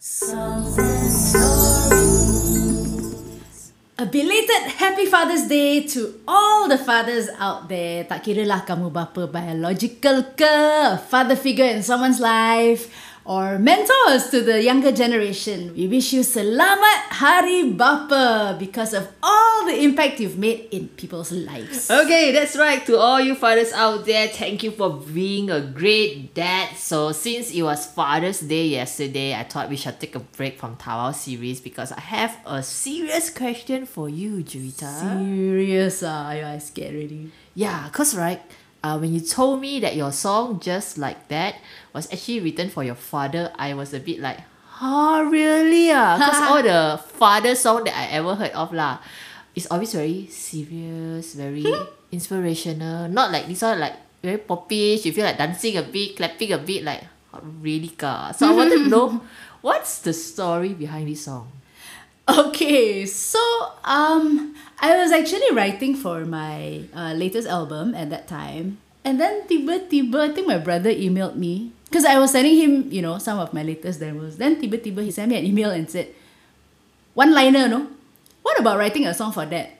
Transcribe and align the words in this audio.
A 0.00 0.08
belated 4.08 4.64
happy 4.80 5.04
Father's 5.04 5.44
Day 5.44 5.84
to 5.92 6.24
all 6.24 6.72
the 6.72 6.80
fathers 6.80 7.28
out 7.36 7.68
there. 7.68 8.08
Tak 8.08 8.24
kira 8.24 8.48
lah 8.48 8.64
kamu 8.64 8.88
bapa 8.88 9.28
biological 9.28 10.24
ke, 10.32 10.96
father 11.04 11.36
figure 11.36 11.68
in 11.68 11.84
someone's 11.84 12.16
life, 12.16 12.88
or 13.24 13.58
mentors 13.58 14.30
to 14.30 14.40
the 14.40 14.62
younger 14.62 14.92
generation. 14.92 15.72
We 15.76 15.86
wish 15.88 16.12
you 16.12 16.20
selamat 16.22 17.20
Hari 17.20 17.72
Bapa 17.76 18.58
because 18.58 18.94
of 18.94 19.08
all 19.22 19.66
the 19.66 19.76
impact 19.84 20.20
you've 20.20 20.38
made 20.38 20.68
in 20.72 20.88
people's 20.88 21.30
lives. 21.32 21.90
Okay, 21.90 22.32
that's 22.32 22.56
right. 22.56 22.84
To 22.86 22.96
all 22.96 23.20
you 23.20 23.34
fathers 23.34 23.72
out 23.72 24.06
there, 24.06 24.28
thank 24.28 24.62
you 24.62 24.70
for 24.70 24.90
being 24.90 25.50
a 25.50 25.60
great 25.60 26.34
dad. 26.34 26.76
So 26.76 27.12
since 27.12 27.50
it 27.52 27.62
was 27.62 27.86
Father's 27.86 28.40
Day 28.40 28.68
yesterday, 28.68 29.34
I 29.34 29.44
thought 29.44 29.68
we 29.68 29.76
should 29.76 30.00
take 30.00 30.16
a 30.16 30.20
break 30.20 30.58
from 30.58 30.76
Tawao 30.76 31.14
series 31.14 31.60
because 31.60 31.92
I 31.92 32.00
have 32.00 32.36
a 32.46 32.62
serious 32.62 33.30
question 33.30 33.86
for 33.86 34.08
you, 34.08 34.42
Juita. 34.42 34.88
Serious 34.88 36.02
ah, 36.02 36.28
I 36.28 36.58
scared 36.58 36.94
already. 36.94 37.30
Yeah, 37.54 37.88
cause 37.90 38.16
right, 38.16 38.40
uh, 38.82 38.96
when 38.98 39.12
you 39.12 39.20
told 39.20 39.60
me 39.60 39.80
that 39.80 39.96
your 39.96 40.12
song 40.12 40.60
just 40.60 40.96
like 40.96 41.28
that 41.28 41.56
was 41.92 42.10
actually 42.12 42.40
written 42.40 42.70
for 42.70 42.82
your 42.84 42.94
father, 42.94 43.52
I 43.56 43.74
was 43.74 43.92
a 43.92 44.00
bit 44.00 44.20
like, 44.20 44.40
huh, 44.80 45.28
really 45.28 45.92
ah? 45.92 46.16
Cause 46.16 46.40
all 46.48 46.62
the 46.62 46.96
father 47.20 47.54
song 47.54 47.84
that 47.84 47.96
I 47.96 48.16
ever 48.16 48.34
heard 48.34 48.52
of 48.52 48.72
lah, 48.72 48.98
it's 49.54 49.68
always 49.68 49.92
very 49.92 50.26
serious, 50.32 51.34
very 51.34 51.66
inspirational. 52.12 53.08
Not 53.08 53.32
like 53.32 53.46
this 53.46 53.62
one 53.62 53.80
like 53.80 53.96
very 54.22 54.38
poppish. 54.38 55.04
You 55.04 55.12
feel 55.12 55.24
like 55.24 55.36
dancing 55.36 55.76
a 55.76 55.82
bit, 55.82 56.16
clapping 56.16 56.52
a 56.52 56.58
bit, 56.58 56.84
like 56.84 57.04
really 57.60 57.92
ka. 57.92 58.32
So 58.32 58.48
I 58.48 58.56
wanted 58.56 58.84
to 58.84 58.88
know 58.88 59.20
what's 59.60 60.00
the 60.00 60.12
story 60.12 60.72
behind 60.72 61.08
this 61.08 61.28
song. 61.28 61.52
Okay, 62.30 63.06
so 63.06 63.42
um, 63.82 64.54
I 64.78 64.94
was 64.94 65.10
actually 65.10 65.50
writing 65.50 65.98
for 65.98 66.22
my 66.22 66.86
uh, 66.94 67.10
latest 67.18 67.48
album 67.48 67.90
at 67.98 68.10
that 68.10 68.28
time, 68.30 68.78
and 69.02 69.18
then 69.18 69.48
tiba-tiba, 69.50 70.30
I 70.30 70.30
think 70.30 70.46
my 70.46 70.58
brother 70.58 70.94
emailed 70.94 71.34
me 71.34 71.74
because 71.90 72.06
I 72.06 72.22
was 72.22 72.30
sending 72.30 72.54
him, 72.54 72.86
you 72.86 73.02
know, 73.02 73.18
some 73.18 73.42
of 73.42 73.50
my 73.50 73.66
latest 73.66 73.98
demos. 73.98 74.38
Then 74.38 74.62
tiba-tiba 74.62 75.02
he 75.02 75.10
sent 75.10 75.34
me 75.34 75.42
an 75.42 75.44
email 75.44 75.74
and 75.74 75.90
said, 75.90 76.14
"One 77.18 77.34
liner, 77.34 77.66
no? 77.66 77.90
What 78.46 78.62
about 78.62 78.78
writing 78.78 79.10
a 79.10 79.14
song 79.14 79.34
for 79.34 79.42
that?" 79.50 79.74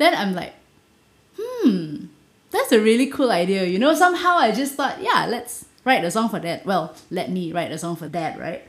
Then 0.00 0.16
I'm 0.16 0.32
like, 0.32 0.56
hmm, 1.36 2.08
that's 2.50 2.72
a 2.72 2.80
really 2.80 3.12
cool 3.12 3.30
idea. 3.30 3.68
You 3.68 3.78
know, 3.78 3.92
somehow 3.92 4.40
I 4.40 4.52
just 4.52 4.80
thought, 4.80 4.96
yeah, 5.02 5.28
let's 5.28 5.66
write 5.84 6.04
a 6.04 6.10
song 6.10 6.32
for 6.32 6.40
that. 6.40 6.64
Well, 6.64 6.96
let 7.10 7.28
me 7.28 7.52
write 7.52 7.70
a 7.70 7.76
song 7.76 7.96
for 7.96 8.08
that, 8.08 8.40
right? 8.40 8.64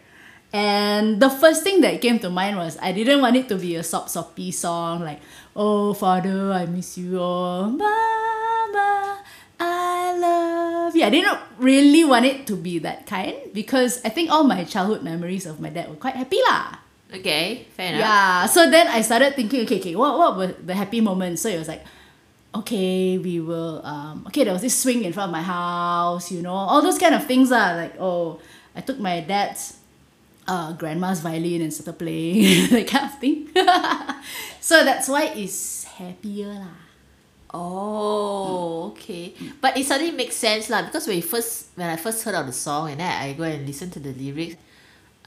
And 0.53 1.23
the 1.23 1.29
first 1.29 1.63
thing 1.63 1.79
that 1.81 2.01
came 2.01 2.19
to 2.19 2.29
mind 2.29 2.57
was 2.57 2.77
I 2.81 2.91
didn't 2.91 3.21
want 3.21 3.35
it 3.37 3.47
to 3.49 3.55
be 3.55 3.75
a 3.75 3.83
sop 3.83 4.09
soppy 4.09 4.51
song 4.51 4.99
like, 4.99 5.21
oh 5.55 5.93
father, 5.93 6.51
I 6.51 6.65
miss 6.65 6.97
you, 6.97 7.19
oh 7.19 7.71
mama, 7.71 9.23
I 9.59 10.17
love 10.19 10.95
you. 10.95 11.03
I 11.03 11.09
didn't 11.09 11.39
really 11.57 12.03
want 12.03 12.25
it 12.25 12.45
to 12.47 12.57
be 12.57 12.79
that 12.79 13.07
kind 13.07 13.35
because 13.53 14.03
I 14.03 14.09
think 14.09 14.29
all 14.29 14.43
my 14.43 14.65
childhood 14.65 15.03
memories 15.03 15.45
of 15.45 15.61
my 15.61 15.69
dad 15.69 15.87
were 15.87 15.95
quite 15.95 16.15
happy 16.15 16.39
lah. 16.43 16.83
Okay, 17.15 17.67
fair 17.75 17.95
enough. 17.95 18.01
Yeah. 18.01 18.45
So 18.47 18.69
then 18.69 18.87
I 18.87 19.01
started 19.01 19.35
thinking, 19.35 19.63
okay, 19.63 19.79
okay, 19.79 19.95
what, 19.95 20.17
what 20.17 20.35
were 20.35 20.51
the 20.51 20.75
happy 20.75 20.99
moments? 20.99 21.43
So 21.43 21.49
it 21.49 21.59
was 21.59 21.67
like, 21.67 21.83
okay, 22.53 23.17
we 23.17 23.39
will 23.39 23.79
um 23.85 24.27
okay, 24.27 24.43
there 24.43 24.51
was 24.51 24.61
this 24.61 24.75
swing 24.75 25.05
in 25.05 25.13
front 25.13 25.29
of 25.29 25.31
my 25.31 25.43
house, 25.43 26.29
you 26.29 26.41
know, 26.41 26.51
all 26.51 26.81
those 26.81 26.99
kind 26.99 27.15
of 27.15 27.23
things 27.23 27.51
are 27.51 27.75
like, 27.77 27.95
oh, 27.99 28.39
I 28.75 28.81
took 28.81 28.99
my 28.99 29.21
dad's 29.21 29.79
uh 30.47 30.73
grandma's 30.73 31.21
violin 31.21 31.61
and 31.61 31.73
started 31.73 31.97
playing 31.99 32.69
that 32.73 32.87
kind 32.87 33.05
of 33.05 33.15
thing. 33.19 33.49
so 34.59 34.83
that's 34.83 35.07
why 35.07 35.31
it's 35.35 35.83
happier 35.85 36.53
lah. 36.53 36.75
Oh, 37.51 38.95
okay. 38.95 39.35
But 39.59 39.75
it 39.75 39.83
suddenly 39.83 40.15
makes 40.15 40.39
sense 40.39 40.71
lah 40.71 40.87
because 40.87 41.03
when 41.07 41.19
first 41.19 41.75
when 41.75 41.91
I 41.91 41.99
first 41.99 42.23
heard 42.23 42.35
of 42.35 42.47
the 42.47 42.55
song 42.55 42.95
and 42.95 43.03
then 43.03 43.11
I 43.11 43.33
go 43.35 43.43
and 43.43 43.67
listen 43.67 43.91
to 43.91 43.99
the 43.99 44.15
lyrics, 44.15 44.55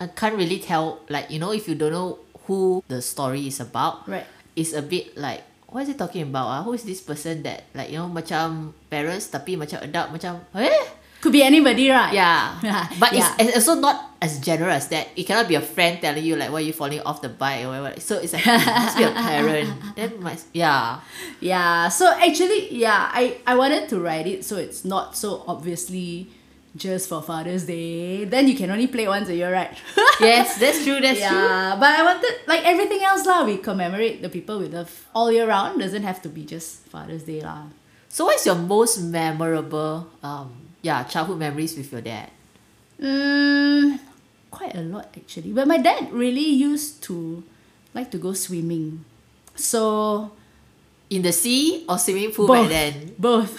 I 0.01 0.09
can't 0.09 0.33
really 0.35 0.59
tell 0.59 1.05
like 1.13 1.29
you 1.29 1.37
know 1.39 1.53
if 1.53 1.69
you 1.69 1.77
don't 1.77 1.93
know 1.93 2.25
who 2.49 2.81
the 2.89 3.05
story 3.05 3.45
is 3.47 3.61
about. 3.61 4.09
Right. 4.09 4.25
It's 4.57 4.73
a 4.73 4.81
bit 4.81 5.17
like 5.21 5.45
what 5.69 5.85
is 5.85 5.93
it 5.93 5.99
talking 6.01 6.23
about 6.33 6.49
ah? 6.49 6.61
Who 6.65 6.73
is 6.73 6.85
this 6.89 7.05
person 7.05 7.45
that 7.45 7.69
like 7.77 7.93
you 7.93 8.01
know 8.01 8.09
macam 8.09 8.73
parents 8.89 9.29
tapi 9.29 9.61
macam 9.61 9.85
adult 9.85 10.17
macam 10.17 10.41
eh? 10.57 11.05
Could 11.21 11.33
be 11.33 11.41
anybody, 11.45 11.89
right? 11.89 12.13
Yeah. 12.13 12.57
But 13.01 13.17
Yeah. 13.17 13.33
it's, 13.41 13.57
it's 13.57 13.69
also 13.69 13.81
not 13.81 14.14
as 14.25 14.41
general 14.41 14.73
as 14.73 14.89
that. 14.89 15.09
It 15.17 15.25
cannot 15.29 15.49
be 15.53 15.55
a 15.55 15.61
friend 15.61 16.01
telling 16.01 16.25
you 16.25 16.35
like 16.41 16.51
why 16.51 16.61
you 16.65 16.73
falling 16.73 17.01
off 17.05 17.21
the 17.21 17.29
bike 17.29 17.65
or 17.65 17.69
whatever. 17.69 18.01
So 18.01 18.17
it's 18.17 18.33
like 18.33 18.47
it 18.47 18.65
must 18.65 18.97
be 18.97 19.05
a 19.05 19.13
parent. 19.13 19.71
Then 19.97 20.11
my 20.25 20.35
yeah. 20.57 21.01
Yeah. 21.41 21.93
So 21.93 22.09
actually, 22.09 22.73
yeah, 22.73 23.13
I, 23.13 23.37
I 23.47 23.55
wanted 23.55 23.89
to 23.93 24.01
write 24.01 24.27
it 24.27 24.45
so 24.45 24.57
it's 24.57 24.85
not 24.85 25.13
so 25.15 25.45
obviously 25.47 26.33
just 26.75 27.09
for 27.09 27.21
Father's 27.23 27.67
Day. 27.69 28.25
Then 28.25 28.49
you 28.49 28.57
can 28.57 28.71
only 28.73 28.89
play 28.89 29.07
once 29.07 29.29
a 29.29 29.37
year, 29.37 29.53
right? 29.53 29.77
Yes, 30.21 30.59
that's 30.63 30.85
true, 30.87 31.01
that's 31.03 31.19
true. 31.19 31.27
yeah, 31.27 31.75
but 31.75 31.91
I 31.91 32.03
wanted 32.07 32.35
like 32.47 32.63
everything 32.65 33.03
else 33.03 33.27
lah. 33.27 33.45
We 33.45 33.59
commemorate 33.59 34.23
the 34.23 34.31
people 34.31 34.63
we 34.63 34.71
love 34.71 34.89
all 35.13 35.27
year 35.31 35.47
round. 35.47 35.83
Doesn't 35.83 36.07
have 36.07 36.23
to 36.23 36.31
be 36.31 36.47
just 36.47 36.87
Father's 36.87 37.27
Day 37.27 37.43
lah. 37.43 37.67
So 38.09 38.25
what's 38.31 38.47
your 38.47 38.55
most 38.55 39.03
memorable 39.03 40.07
um 40.23 40.71
yeah, 40.87 41.03
childhood 41.03 41.43
memories 41.43 41.75
with 41.77 41.91
your 41.91 42.01
dad? 42.01 42.31
Mm, 43.03 43.99
quite 44.55 44.75
a 44.79 44.85
lot 44.87 45.11
actually. 45.19 45.51
But 45.51 45.67
my 45.67 45.79
dad 45.83 46.15
really 46.15 46.47
used 46.47 47.03
to 47.11 47.43
like 47.91 48.11
to 48.15 48.19
go 48.23 48.33
swimming. 48.33 49.03
So 49.59 50.31
In 51.11 51.23
the 51.23 51.33
sea 51.37 51.85
or 51.87 51.99
swimming 52.01 52.33
pool 52.33 52.49
both, 52.49 52.67
back 52.67 52.71
then? 52.71 53.15
both. 53.21 53.55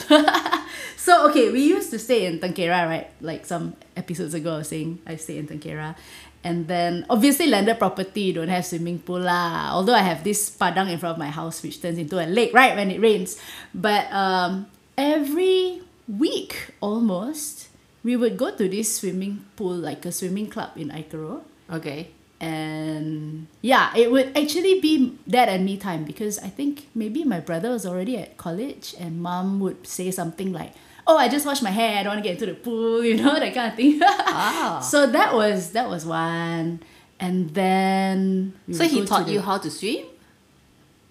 so 0.97 1.29
okay, 1.29 1.51
we 1.53 1.61
used 1.61 1.91
to 1.93 1.99
stay 2.01 2.25
in 2.25 2.39
Tankera, 2.41 2.83
right? 2.89 3.07
Like 3.21 3.45
some 3.45 3.75
episodes 3.95 4.33
ago, 4.33 4.55
I 4.55 4.65
was 4.65 4.69
saying 4.73 4.99
I 5.05 5.15
stay 5.15 5.37
in 5.37 5.47
Tankera. 5.47 5.95
And 6.43 6.67
then 6.67 7.05
obviously 7.09 7.47
landed 7.47 7.77
property 7.79 8.33
don't 8.33 8.49
have 8.49 8.65
swimming 8.65 8.99
pool 8.99 9.21
lah. 9.21 9.71
Although 9.73 9.93
I 9.97 10.01
have 10.05 10.23
this 10.25 10.49
padang 10.49 10.89
in 10.89 10.97
front 10.99 11.17
of 11.17 11.19
my 11.21 11.29
house 11.29 11.61
which 11.63 11.81
turns 11.81 11.97
into 11.97 12.17
a 12.21 12.27
lake, 12.27 12.53
right, 12.53 12.75
when 12.75 12.91
it 12.91 12.99
rains. 13.01 13.37
But 13.73 14.05
um, 14.13 14.67
every 14.97 15.81
week 16.07 16.73
almost, 16.81 17.64
we 18.05 18.13
would 18.15 18.37
go 18.37 18.53
to 18.53 18.69
this 18.69 19.01
swimming 19.01 19.41
pool, 19.57 19.73
like 19.73 20.05
a 20.05 20.11
swimming 20.13 20.45
club 20.47 20.69
in 20.77 20.89
Aikaro 20.93 21.41
Okay. 21.73 22.13
and 22.39 23.47
yeah 23.65 23.89
it 23.97 24.11
would 24.13 24.29
actually 24.37 24.77
be 24.79 25.17
dad 25.27 25.49
and 25.49 25.65
me 25.65 25.75
time 25.81 26.03
because 26.05 26.37
i 26.45 26.49
think 26.51 26.85
maybe 26.93 27.23
my 27.23 27.39
brother 27.39 27.71
was 27.73 27.85
already 27.89 28.15
at 28.21 28.37
college 28.37 28.93
and 29.01 29.17
mom 29.23 29.57
would 29.63 29.81
say 29.87 30.11
something 30.11 30.53
like 30.53 30.69
oh 31.09 31.17
i 31.17 31.25
just 31.27 31.45
washed 31.49 31.63
my 31.65 31.73
hair. 31.73 31.97
I 31.97 32.03
don't 32.03 32.13
want 32.13 32.21
to 32.23 32.27
get 32.29 32.35
into 32.37 32.45
the 32.53 32.57
pool 32.59 33.01
you 33.09 33.15
know 33.17 33.33
that 33.39 33.53
kind 33.57 33.69
of 33.71 33.75
thing. 33.79 33.97
Ah. 34.03 34.77
so 34.91 35.07
that 35.17 35.33
was 35.33 35.71
that 35.77 35.89
was 35.89 36.05
one. 36.05 36.81
And 37.17 37.53
then 37.55 38.53
So 38.69 38.83
he 38.83 39.05
taught 39.07 39.25
the- 39.25 39.33
you 39.37 39.41
how 39.41 39.57
to 39.57 39.69
swim? 39.71 40.05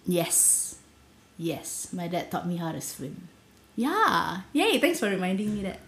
yes. 0.06 0.76
Yes. 1.38 1.88
My 1.93 2.06
dad 2.09 2.31
taught 2.31 2.47
me 2.47 2.56
how 2.56 2.71
to 2.72 2.81
swim. 2.81 3.28
Yeah. 3.75 4.43
Yay. 4.53 4.78
Thanks 4.78 5.00
for 5.00 5.09
reminding 5.09 5.55
me 5.55 5.62
that 5.66 5.78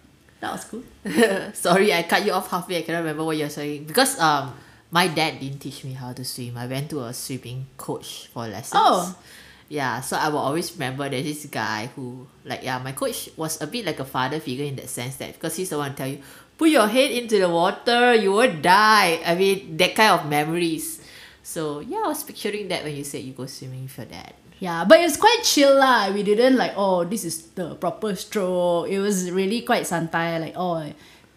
that 0.46 0.52
was 0.54 0.64
cool 0.64 0.82
Sorry, 1.54 1.92
I 1.92 2.02
cut 2.02 2.24
you 2.24 2.32
off 2.32 2.50
halfway. 2.50 2.78
I 2.78 2.82
cannot 2.82 3.00
remember 3.00 3.24
what 3.24 3.36
you're 3.36 3.50
saying. 3.50 3.84
Because 3.84 4.18
um 4.18 4.54
my 4.90 5.08
dad 5.08 5.40
didn't 5.40 5.58
teach 5.58 5.84
me 5.84 5.92
how 5.92 6.12
to 6.12 6.24
swim. 6.24 6.56
I 6.56 6.66
went 6.66 6.90
to 6.90 7.02
a 7.02 7.12
swimming 7.12 7.66
coach 7.76 8.28
for 8.32 8.46
lessons. 8.46 8.74
Oh. 8.74 9.18
Yeah, 9.68 10.00
so 10.00 10.16
I 10.16 10.28
will 10.28 10.38
always 10.38 10.70
remember 10.72 11.08
there's 11.08 11.26
this 11.26 11.46
guy 11.46 11.90
who 11.94 12.26
like 12.44 12.62
yeah, 12.62 12.78
my 12.78 12.92
coach 12.92 13.30
was 13.36 13.60
a 13.60 13.66
bit 13.66 13.84
like 13.84 13.98
a 13.98 14.04
father 14.04 14.38
figure 14.38 14.64
in 14.64 14.76
that 14.76 14.88
sense 14.88 15.16
that 15.16 15.34
because 15.34 15.56
he's 15.56 15.70
the 15.70 15.78
one 15.78 15.90
to 15.90 15.96
tell 15.96 16.06
you, 16.06 16.22
put 16.56 16.70
your 16.70 16.86
head 16.86 17.10
into 17.10 17.38
the 17.38 17.48
water, 17.48 18.14
you 18.14 18.30
will 18.30 18.52
die. 18.62 19.20
I 19.26 19.34
mean 19.34 19.76
that 19.76 19.94
kind 19.94 20.20
of 20.20 20.30
memories. 20.30 21.02
So 21.46 21.78
yeah, 21.78 22.02
I 22.04 22.08
was 22.08 22.24
picturing 22.24 22.66
that 22.74 22.82
when 22.82 22.96
you 22.96 23.04
said 23.04 23.22
you 23.22 23.32
go 23.32 23.46
swimming 23.46 23.88
your 23.96 24.06
dad. 24.06 24.34
Yeah, 24.58 24.84
but 24.84 24.98
it 24.98 25.04
was 25.04 25.16
quite 25.16 25.42
chill 25.44 25.78
lah. 25.78 26.10
We 26.10 26.24
didn't 26.24 26.56
like, 26.56 26.74
oh, 26.74 27.04
this 27.04 27.24
is 27.24 27.54
the 27.54 27.76
proper 27.76 28.16
stroke. 28.16 28.90
It 28.90 28.98
was 28.98 29.30
really 29.30 29.62
quite 29.62 29.86
santai. 29.86 30.40
Like, 30.40 30.54
oh, 30.56 30.82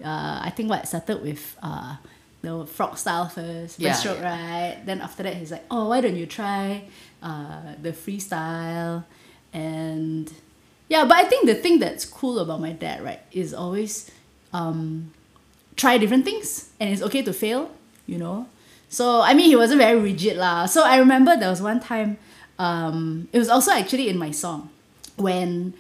uh, 0.04 0.40
I 0.42 0.52
think 0.56 0.68
what 0.68 0.88
started 0.88 1.22
with 1.22 1.56
uh, 1.62 1.98
the 2.42 2.66
frog 2.66 2.98
style 2.98 3.30
first, 3.30 3.80
Yeah, 3.80 3.94
breaststroke, 3.94 4.24
right? 4.24 4.82
Then 4.84 5.02
after 5.02 5.22
that, 5.22 5.36
he's 5.36 5.52
like, 5.52 5.66
oh, 5.70 5.90
why 5.90 6.02
don't 6.02 6.16
you 6.16 6.26
try 6.26 6.90
uh, 7.22 7.78
the 7.80 7.92
freestyle? 7.92 9.06
And 9.54 10.34
yeah, 10.88 11.06
but 11.06 11.18
I 11.18 11.30
think 11.30 11.46
the 11.46 11.56
thing 11.56 11.78
that's 11.78 12.04
cool 12.04 12.40
about 12.40 12.62
my 12.62 12.72
dad, 12.72 13.04
right, 13.04 13.22
is 13.32 13.54
always 13.54 14.10
um, 14.54 15.14
try 15.76 16.00
different 16.00 16.26
things, 16.26 16.72
and 16.80 16.90
it's 16.90 17.04
okay 17.04 17.22
to 17.22 17.32
fail, 17.32 17.70
you 18.08 18.18
know. 18.18 18.48
So 18.90 19.22
I 19.22 19.34
mean, 19.34 19.46
he 19.46 19.56
wasn't 19.56 19.80
very 19.80 20.00
rigid 20.00 20.38
lah. 20.38 20.66
So 20.66 20.84
I 20.84 20.98
remember 20.98 21.38
there 21.38 21.50
was 21.50 21.62
one 21.62 21.80
time, 21.80 22.18
um, 22.58 23.30
it 23.32 23.38
was 23.38 23.48
also 23.48 23.72
actually 23.72 24.10
in 24.10 24.18
my 24.18 24.32
song, 24.32 24.70
when 25.16 25.74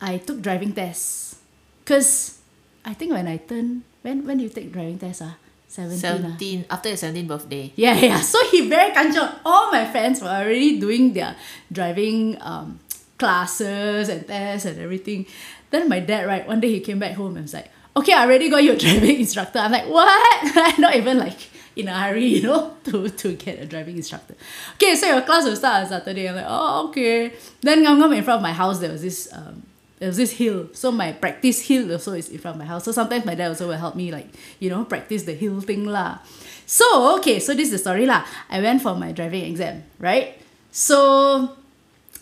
I 0.00 0.18
took 0.18 0.40
driving 0.40 0.72
tests, 0.72 1.36
cause 1.84 2.38
I 2.86 2.94
think 2.94 3.12
when 3.12 3.26
I 3.26 3.38
turn 3.38 3.82
when 4.02 4.24
when 4.24 4.38
do 4.38 4.44
you 4.44 4.50
take 4.50 4.70
driving 4.70 4.98
test 4.98 5.22
ah? 5.22 5.34
17. 5.74 6.66
ah. 6.70 6.74
after 6.74 6.88
your 6.88 6.98
17th 6.98 7.26
birthday. 7.26 7.72
Yeah, 7.74 7.94
yeah. 8.14 8.20
So 8.20 8.38
he 8.50 8.68
very 8.70 8.94
kanchong. 8.94 9.42
All 9.44 9.72
my 9.72 9.82
friends 9.90 10.22
were 10.22 10.30
already 10.30 10.78
doing 10.78 11.12
their 11.12 11.34
driving 11.72 12.38
um, 12.40 12.78
classes 13.18 14.08
and 14.08 14.22
tests 14.22 14.66
and 14.66 14.78
everything. 14.78 15.26
Then 15.70 15.88
my 15.88 15.98
dad, 15.98 16.26
right, 16.26 16.46
one 16.46 16.60
day 16.60 16.70
he 16.70 16.78
came 16.78 17.00
back 17.00 17.18
home 17.18 17.34
and 17.34 17.42
was 17.42 17.54
like, 17.54 17.74
okay, 17.96 18.12
I 18.12 18.22
already 18.22 18.48
got 18.50 18.62
you 18.62 18.72
a 18.72 18.76
driving 18.78 19.18
instructor. 19.18 19.58
I'm 19.58 19.72
like, 19.72 19.88
what? 19.90 20.06
I'm 20.54 20.80
not 20.80 20.94
even 20.94 21.18
like 21.18 21.38
in 21.76 21.88
a 21.88 21.98
hurry, 21.98 22.24
you 22.38 22.42
know, 22.42 22.74
to, 22.84 23.08
to 23.08 23.34
get 23.34 23.58
a 23.60 23.66
driving 23.66 23.96
instructor. 23.96 24.34
Okay, 24.74 24.94
so 24.94 25.06
your 25.06 25.22
class 25.22 25.44
will 25.44 25.56
start 25.56 25.84
on 25.84 25.88
Saturday. 25.88 26.28
I'm 26.28 26.36
like, 26.36 26.46
oh, 26.48 26.88
okay. 26.88 27.32
Then 27.60 27.84
ngam 27.84 28.16
in 28.16 28.22
front 28.24 28.38
of 28.38 28.42
my 28.42 28.52
house, 28.52 28.78
there 28.78 28.90
was 28.92 29.02
this 29.02 29.28
um, 29.32 29.62
there 29.98 30.08
was 30.08 30.16
this 30.16 30.32
hill. 30.32 30.68
So 30.72 30.90
my 30.90 31.12
practice 31.12 31.60
hill 31.62 31.90
also 31.92 32.12
is 32.12 32.28
in 32.28 32.38
front 32.38 32.56
of 32.56 32.58
my 32.58 32.66
house. 32.66 32.84
So 32.84 32.92
sometimes 32.92 33.24
my 33.24 33.34
dad 33.34 33.48
also 33.48 33.68
will 33.68 33.76
help 33.78 33.94
me 33.96 34.10
like, 34.12 34.28
you 34.58 34.68
know, 34.70 34.84
practice 34.84 35.22
the 35.24 35.34
hill 35.34 35.60
thing 35.60 35.86
lah. 35.86 36.18
So, 36.66 37.16
okay, 37.18 37.38
so 37.40 37.54
this 37.54 37.66
is 37.66 37.72
the 37.72 37.78
story 37.78 38.04
lah. 38.06 38.24
I 38.50 38.60
went 38.60 38.82
for 38.82 38.94
my 38.96 39.12
driving 39.12 39.44
exam, 39.44 39.84
right? 39.98 40.40
So, 40.72 41.54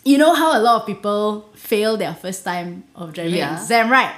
you 0.05 0.17
know 0.17 0.33
how 0.35 0.57
a 0.57 0.61
lot 0.61 0.81
of 0.81 0.85
people 0.87 1.49
fail 1.55 1.97
their 1.97 2.13
first 2.13 2.43
time 2.43 2.83
of 2.95 3.13
driving 3.13 3.35
Yeah. 3.41 3.55
exam, 3.55 3.89
right? 3.89 4.13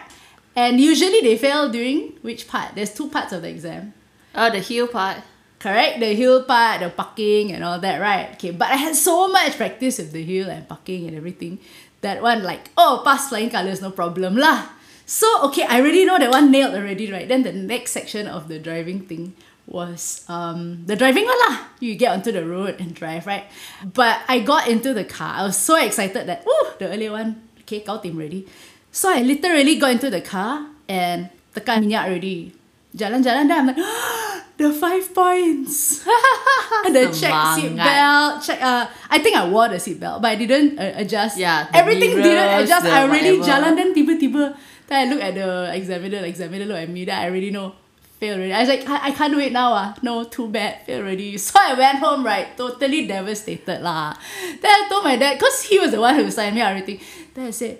And 0.55 0.79
usually 0.79 1.21
they 1.21 1.37
fail 1.37 1.69
during 1.69 2.13
which 2.21 2.47
part? 2.47 2.75
There's 2.75 2.93
two 2.93 3.09
parts 3.09 3.31
of 3.33 3.41
the 3.43 3.49
exam. 3.49 3.93
Oh, 4.35 4.51
the 4.51 4.59
heel 4.59 4.87
part. 4.87 5.23
Correct? 5.59 5.99
The 5.99 6.13
hill 6.13 6.43
part, 6.43 6.81
the 6.81 6.89
parking 6.89 7.51
and 7.51 7.63
all 7.63 7.79
that, 7.79 7.97
right? 7.97 8.35
Okay, 8.35 8.51
but 8.51 8.69
I 8.69 8.75
had 8.75 8.95
so 8.95 9.27
much 9.27 9.57
practice 9.57 9.97
with 9.97 10.11
the 10.11 10.21
hill 10.21 10.49
and 10.49 10.67
parking 10.67 11.07
and 11.07 11.17
everything. 11.17 11.57
That 12.01 12.21
one 12.21 12.43
like, 12.43 12.69
oh, 12.77 13.01
pass 13.03 13.29
flying 13.29 13.49
colours, 13.49 13.81
no 13.81 13.89
problem 13.89 14.37
lah. 14.37 14.69
So, 15.07 15.25
okay, 15.49 15.63
I 15.63 15.81
already 15.81 16.05
know 16.05 16.19
that 16.19 16.29
one 16.29 16.51
nailed 16.51 16.75
already, 16.75 17.11
right? 17.11 17.27
Then 17.27 17.41
the 17.41 17.53
next 17.53 17.93
section 17.93 18.27
of 18.27 18.47
the 18.47 18.59
driving 18.59 19.01
thing 19.01 19.33
was 19.65 20.25
um, 20.29 20.85
the 20.85 20.95
driving 20.95 21.25
one 21.25 21.39
lah. 21.49 21.65
You 21.79 21.95
get 21.95 22.11
onto 22.11 22.31
the 22.31 22.45
road 22.45 22.77
and 22.77 22.93
drive, 22.93 23.25
right? 23.25 23.45
But 23.81 24.21
I 24.27 24.39
got 24.41 24.67
into 24.67 24.93
the 24.93 25.05
car. 25.05 25.33
I 25.33 25.43
was 25.43 25.57
so 25.57 25.77
excited 25.81 26.27
that, 26.27 26.45
woo, 26.45 26.77
the 26.77 26.89
earlier 26.89 27.11
one, 27.11 27.41
okay, 27.61 27.81
kau 27.81 27.97
team 27.97 28.17
ready. 28.17 28.45
So 28.91 29.09
I 29.09 29.21
literally 29.21 29.77
got 29.77 29.97
into 29.97 30.09
the 30.09 30.21
car 30.21 30.67
and 30.87 31.29
tekan 31.53 31.89
minyak 31.89 32.05
already. 32.05 32.53
Jalan-jalan 32.95 33.49
dah, 33.49 33.57
I'm 33.57 33.67
like, 33.67 33.81
the 34.57 34.71
five 34.71 35.13
points. 35.13 36.05
and 36.85 36.95
the 36.95 37.11
check 37.11 37.33
seat 37.55 37.75
belt, 37.75 38.43
check. 38.43 38.61
Uh, 38.61 38.87
I 39.09 39.19
think 39.19 39.35
I 39.35 39.47
wore 39.47 39.69
the 39.69 39.79
seat 39.79 39.99
belt, 39.99 40.21
but 40.21 40.31
I 40.31 40.35
didn't 40.35 40.79
uh, 40.79 40.93
adjust. 40.95 41.37
Yeah, 41.37 41.67
everything 41.73 42.15
didn't 42.15 42.23
mirrors, 42.23 42.65
adjust. 42.65 42.85
I 42.85 43.03
already 43.03 43.39
whatever. 43.39 43.51
jalan 43.51 43.75
then 43.75 43.93
tiba-tiba. 43.93 44.55
Then 44.87 44.95
I 44.95 45.05
look 45.11 45.21
at 45.21 45.33
the 45.33 45.71
examiner, 45.73 46.21
the 46.21 46.27
examiner 46.27 46.65
look 46.65 46.77
at 46.77 46.89
me. 46.89 47.05
Then 47.05 47.17
I 47.17 47.25
already 47.29 47.51
know 47.51 47.73
fail 48.19 48.35
already. 48.35 48.53
I 48.53 48.59
was 48.61 48.69
like, 48.69 48.87
I, 48.87 49.07
I 49.07 49.11
can't 49.11 49.33
do 49.33 49.39
it 49.39 49.51
now. 49.51 49.73
Ah, 49.73 49.95
no, 50.01 50.23
too 50.23 50.47
bad, 50.47 50.85
fail 50.85 51.01
already. 51.01 51.37
So 51.45 51.59
I 51.59 51.73
went 51.73 51.99
home 51.99 52.25
right, 52.25 52.55
totally 52.57 53.07
devastated 53.07 53.81
lah. 53.81 54.15
Then 54.61 54.71
I 54.71 54.87
told 54.89 55.03
my 55.03 55.15
dad, 55.15 55.39
cause 55.39 55.63
he 55.63 55.79
was 55.79 55.91
the 55.91 55.99
one 55.99 56.15
who 56.15 56.29
signed 56.31 56.55
me 56.55 56.61
everything. 56.61 56.99
Then 57.33 57.47
I 57.47 57.51
said, 57.51 57.79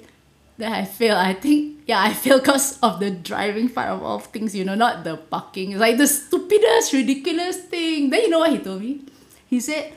then 0.57 0.71
I 0.71 0.85
failed. 0.85 1.17
I 1.17 1.33
think 1.33 1.81
yeah, 1.85 2.01
I 2.01 2.13
failed 2.13 2.41
because 2.41 2.79
of 2.83 2.99
the 2.99 3.11
driving 3.11 3.69
part 3.69 3.89
of 3.89 4.03
all 4.03 4.19
things, 4.19 4.55
you 4.55 4.65
know, 4.65 4.75
not 4.75 5.03
the 5.03 5.17
parking. 5.17 5.71
It's 5.71 5.81
like 5.81 5.97
the 5.97 6.07
stupidest, 6.07 6.93
ridiculous 6.93 7.57
thing. 7.57 8.09
Then 8.09 8.21
you 8.21 8.29
know 8.29 8.39
what 8.39 8.51
he 8.51 8.59
told 8.59 8.81
me? 8.81 9.01
He 9.47 9.59
said, 9.59 9.93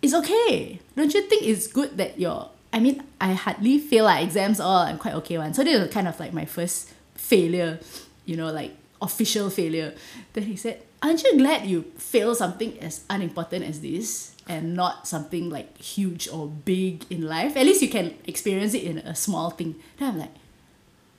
It's 0.00 0.14
okay. 0.14 0.80
Don't 0.96 1.12
you 1.12 1.22
think 1.22 1.44
it's 1.44 1.66
good 1.66 1.96
that 1.96 2.18
you're 2.18 2.48
I 2.72 2.80
mean, 2.80 3.02
I 3.20 3.34
hardly 3.34 3.78
fail 3.78 4.04
like 4.04 4.24
exams 4.24 4.58
all 4.58 4.78
I'm 4.78 4.98
quite 4.98 5.14
okay 5.16 5.36
one. 5.38 5.52
So 5.52 5.62
this 5.62 5.78
was 5.78 5.92
kind 5.92 6.08
of 6.08 6.18
like 6.18 6.32
my 6.32 6.46
first 6.46 6.90
failure, 7.14 7.78
you 8.24 8.36
know, 8.36 8.50
like 8.50 8.74
official 9.00 9.50
failure. 9.50 9.94
Then 10.32 10.44
he 10.44 10.56
said, 10.56 10.82
Aren't 11.02 11.22
you 11.22 11.36
glad 11.36 11.66
you 11.66 11.82
fail 11.98 12.34
something 12.34 12.78
as 12.80 13.04
unimportant 13.10 13.64
as 13.64 13.80
this? 13.80 14.31
And 14.48 14.74
not 14.74 15.06
something 15.06 15.50
like 15.50 15.78
huge 15.78 16.28
or 16.28 16.48
big 16.48 17.04
in 17.10 17.22
life. 17.22 17.56
At 17.56 17.64
least 17.64 17.80
you 17.80 17.88
can 17.88 18.18
experience 18.26 18.74
it 18.74 18.82
in 18.82 18.98
a 18.98 19.14
small 19.14 19.50
thing. 19.50 19.76
Then 19.98 20.10
I'm 20.10 20.18
like, 20.18 20.34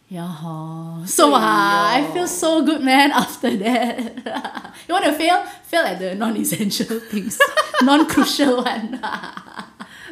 yeah, 0.10 0.28
hor. 0.28 1.08
so 1.08 1.31
ah, 1.34 1.96
I 1.96 2.06
feel 2.14 2.28
so 2.28 2.64
good, 2.66 2.84
man. 2.84 3.12
After 3.16 3.56
that, 3.58 4.75
you 4.88 4.94
want 4.94 5.06
to 5.06 5.14
fail? 5.14 5.44
Fail 5.64 5.81
at 5.84 6.00
the 6.00 6.14
non-essential 6.14 7.00
things, 7.10 7.40
non-crucial 7.81 8.64
one. 8.64 9.00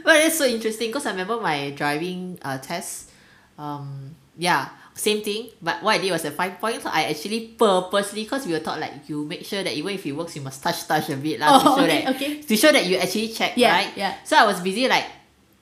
But 0.04 0.16
it's 0.25 0.38
so 0.38 0.46
interesting 0.46 0.90
because 0.90 1.06
I 1.06 1.12
remember 1.12 1.40
my 1.40 1.72
driving 1.72 2.40
uh, 2.42 2.58
test. 2.58 3.12
Um, 3.60 4.16
yeah, 4.38 4.69
same 4.93 5.21
thing. 5.23 5.49
But 5.61 5.81
what 5.83 5.95
I 5.95 5.97
did 5.99 6.11
was 6.11 6.25
a 6.25 6.31
five 6.31 6.59
points. 6.59 6.83
So 6.83 6.89
I 6.91 7.03
actually 7.09 7.55
purposely 7.57 8.23
because 8.23 8.45
we 8.45 8.53
were 8.53 8.59
taught 8.63 8.79
like 8.79 9.07
you 9.09 9.25
make 9.25 9.45
sure 9.45 9.63
that 9.63 9.73
even 9.73 9.95
if 9.95 10.05
it 10.05 10.11
works, 10.11 10.35
you 10.35 10.41
must 10.41 10.61
touch 10.61 10.85
touch 10.88 11.09
a 11.09 11.17
bit 11.17 11.39
lah 11.39 11.57
to 11.59 11.69
Oh, 11.69 11.75
show 11.77 11.83
okay, 11.83 12.01
that 12.05 12.15
okay. 12.15 12.31
to 12.41 12.53
show 12.57 12.71
that 12.71 12.85
you 12.85 12.97
actually 12.97 13.29
check 13.29 13.53
Yeah, 13.55 13.71
right. 13.77 13.91
yeah. 13.95 14.15
So 14.23 14.38
I 14.38 14.45
was 14.45 14.59
busy 14.61 14.88
like, 14.88 15.05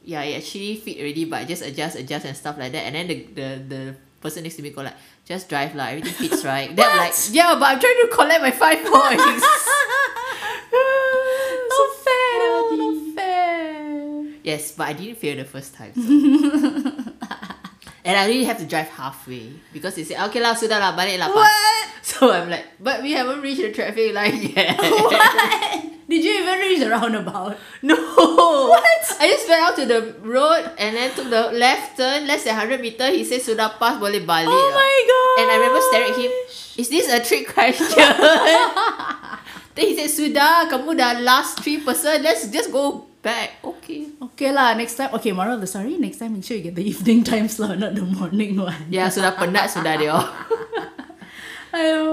yeah, 0.03 0.21
it 0.23 0.37
actually 0.41 0.75
fit 0.77 0.97
already, 0.99 1.25
but 1.25 1.43
I 1.43 1.45
just 1.45 1.61
adjust, 1.61 1.95
adjust 1.97 2.25
and 2.25 2.35
stuff 2.35 2.57
like 2.57 2.71
that. 2.73 2.83
And 2.89 2.95
then 2.95 3.07
the 3.07 3.17
the 3.35 3.47
the 3.67 3.81
person 4.19 4.43
next 4.43 4.55
to 4.57 4.61
me 4.63 4.71
go 4.71 4.81
like, 4.81 4.97
just 5.29 5.47
drive 5.47 5.75
lah, 5.75 5.93
everything 5.93 6.13
fits 6.17 6.43
right. 6.43 6.73
Then 6.75 6.89
like, 6.97 7.13
yeah, 7.31 7.53
but 7.55 7.69
I'm 7.69 7.79
trying 7.79 7.99
to 8.03 8.09
collect 8.11 8.41
my 8.41 8.51
five 8.51 8.81
points. 8.91 9.23
so 11.69 11.83
fair, 12.03 12.33
no, 12.39 12.49
not 12.75 13.15
fair. 13.15 14.25
Yes, 14.43 14.71
but 14.73 14.87
I 14.89 14.93
didn't 14.93 15.17
fail 15.21 15.37
the 15.37 15.45
first 15.45 15.75
time. 15.75 15.93
So. 15.93 16.01
and 18.09 18.17
I 18.17 18.25
really 18.25 18.49
have 18.49 18.57
to 18.57 18.65
drive 18.65 18.89
halfway 18.89 19.53
because 19.69 19.93
they 19.93 20.01
say, 20.01 20.17
okay 20.17 20.41
lah, 20.41 20.57
sudah 20.57 20.81
lah, 20.81 20.97
balik 20.97 21.21
lah. 21.21 21.29
pa." 21.29 21.45
What? 21.45 21.85
So 22.09 22.33
I'm 22.33 22.49
like, 22.49 22.65
but 22.81 23.05
we 23.05 23.13
haven't 23.13 23.45
reached 23.45 23.61
the 23.61 23.69
traffic 23.69 24.15
light 24.17 24.33
yet. 24.55 24.81
What? 24.81 25.21
Did 26.09 26.25
you 26.25 26.41
even 26.41 26.57
reach 26.57 26.81
the 26.81 26.89
roundabout? 26.89 27.53
no. 27.85 27.93
I 29.19 29.29
just 29.29 29.45
went 29.45 29.61
out 29.61 29.75
to 29.77 29.85
the 29.85 30.17
road 30.25 30.73
and 30.81 30.97
then 30.97 31.13
took 31.13 31.29
the 31.29 31.53
left 31.53 32.01
turn, 32.01 32.25
less 32.25 32.49
than 32.49 32.57
100 32.57 32.81
meter. 32.81 33.13
He 33.13 33.21
said, 33.21 33.45
sudah 33.45 33.77
pas, 33.77 34.01
boleh 34.01 34.25
balik. 34.25 34.49
Oh 34.49 34.57
lah." 34.57 34.73
my 34.73 34.95
god! 35.05 35.35
And 35.37 35.47
I 35.53 35.55
remember 35.61 35.81
staring 35.85 36.09
at 36.09 36.17
him, 36.17 36.31
is 36.81 36.89
this 36.89 37.05
a 37.13 37.21
trick 37.21 37.53
question? 37.53 37.93
then 39.77 39.85
he 39.85 39.93
said, 39.93 40.09
sudah, 40.09 40.65
kamu 40.65 40.97
dah 40.97 41.21
last 41.21 41.61
three 41.61 41.77
person, 41.83 42.25
let's 42.25 42.49
just 42.49 42.73
go 42.73 43.08
back. 43.21 43.59
Okay. 43.63 44.09
Okay 44.31 44.49
lah, 44.51 44.75
next 44.75 44.95
time. 44.95 45.11
Okay, 45.15 45.31
moral 45.31 45.59
of 45.59 45.61
the 45.61 45.69
story. 45.69 45.97
Next 45.99 46.19
time, 46.19 46.35
make 46.35 46.43
sure 46.43 46.57
you 46.57 46.63
get 46.63 46.75
the 46.75 46.85
evening 46.93 47.23
time 47.23 47.47
slot, 47.47 47.79
not 47.79 47.95
the 47.95 48.03
morning 48.03 48.55
one. 48.59 48.87
Ya, 48.91 49.07
sudah 49.11 49.35
penat 49.35 49.71
sudah 49.71 49.93
dia. 49.99 50.15
Aiyo. 51.75 52.05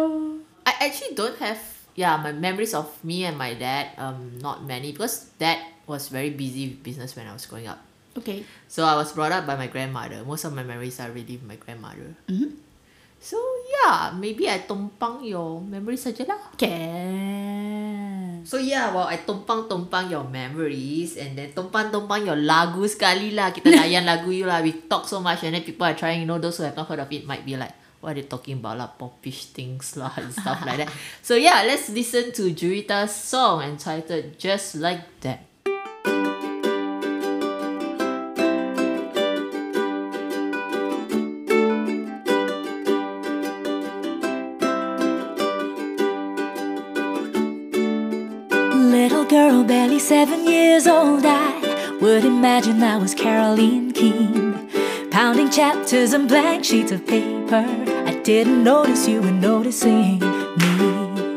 I 0.66 0.90
actually 0.90 1.14
don't 1.14 1.38
have 1.38 1.62
yeah 1.96 2.18
my 2.18 2.34
memories 2.34 2.74
of 2.74 2.90
me 3.06 3.24
and 3.24 3.38
my 3.40 3.56
dad 3.56 3.94
um 3.96 4.36
not 4.42 4.66
many 4.66 4.92
because 4.92 5.32
dad 5.40 5.56
was 5.88 6.10
very 6.12 6.28
busy 6.28 6.68
with 6.74 6.82
business 6.82 7.14
when 7.16 7.24
I 7.24 7.32
was 7.32 7.46
growing 7.46 7.70
up. 7.70 7.80
Okay. 8.18 8.42
So 8.66 8.84
I 8.84 8.98
was 8.98 9.14
brought 9.14 9.32
up 9.32 9.46
by 9.46 9.54
my 9.54 9.70
grandmother. 9.70 10.24
Most 10.26 10.44
of 10.44 10.52
my 10.52 10.66
memories 10.66 10.98
are 10.98 11.08
really 11.14 11.38
with 11.38 11.46
my 11.46 11.56
grandmother. 11.56 12.18
Mhm. 12.28 12.58
So 13.22 13.38
yeah, 13.70 14.12
maybe 14.12 14.50
I 14.50 14.66
tumpang 14.66 15.24
your 15.24 15.62
memories 15.62 16.04
saja 16.04 16.26
lah. 16.28 16.52
Can. 16.58 17.75
So 18.46 18.62
yeah, 18.62 18.94
well 18.94 19.10
I 19.10 19.26
tumpang-tumpang 19.26 20.06
your 20.06 20.22
memories 20.22 21.18
and 21.18 21.34
then 21.34 21.50
tumpang-tumpang 21.50 22.22
your 22.30 22.38
lagu 22.38 22.86
sekali 22.86 23.34
lah. 23.34 23.50
Kita 23.50 23.66
layan 23.66 24.06
lagu 24.10 24.30
you 24.30 24.46
lah. 24.46 24.62
We 24.62 24.86
talk 24.86 25.10
so 25.10 25.18
much 25.18 25.42
and 25.42 25.58
then 25.58 25.66
people 25.66 25.82
are 25.82 25.98
trying, 25.98 26.22
you 26.22 26.30
know, 26.30 26.38
those 26.38 26.62
who 26.62 26.62
have 26.62 26.78
not 26.78 26.86
heard 26.86 27.02
of 27.02 27.10
it 27.10 27.26
might 27.26 27.42
be 27.42 27.58
like, 27.58 27.74
what 27.98 28.14
are 28.14 28.22
they 28.22 28.30
talking 28.30 28.62
about 28.62 28.78
lah? 28.78 28.94
Popish 28.94 29.50
things 29.50 29.98
lah 29.98 30.14
and 30.14 30.30
stuff 30.30 30.62
like 30.62 30.78
that. 30.78 30.94
So 31.26 31.34
yeah, 31.34 31.66
let's 31.66 31.90
listen 31.90 32.30
to 32.38 32.54
Juita's 32.54 33.10
song 33.10 33.66
entitled 33.66 34.38
Just 34.38 34.78
Like 34.78 35.02
That. 35.26 35.45
Seven 50.06 50.46
years 50.46 50.86
old, 50.86 51.24
I 51.26 51.98
would 52.00 52.24
imagine 52.24 52.80
I 52.80 52.96
was 52.96 53.12
Carolyn 53.12 53.90
Keene. 53.90 54.68
Pounding 55.10 55.50
chapters 55.50 56.14
on 56.14 56.28
blank 56.28 56.64
sheets 56.64 56.92
of 56.92 57.04
paper. 57.04 57.66
I 58.06 58.14
didn't 58.22 58.62
notice 58.62 59.08
you 59.08 59.20
were 59.20 59.32
noticing 59.32 60.20
me. 60.20 61.28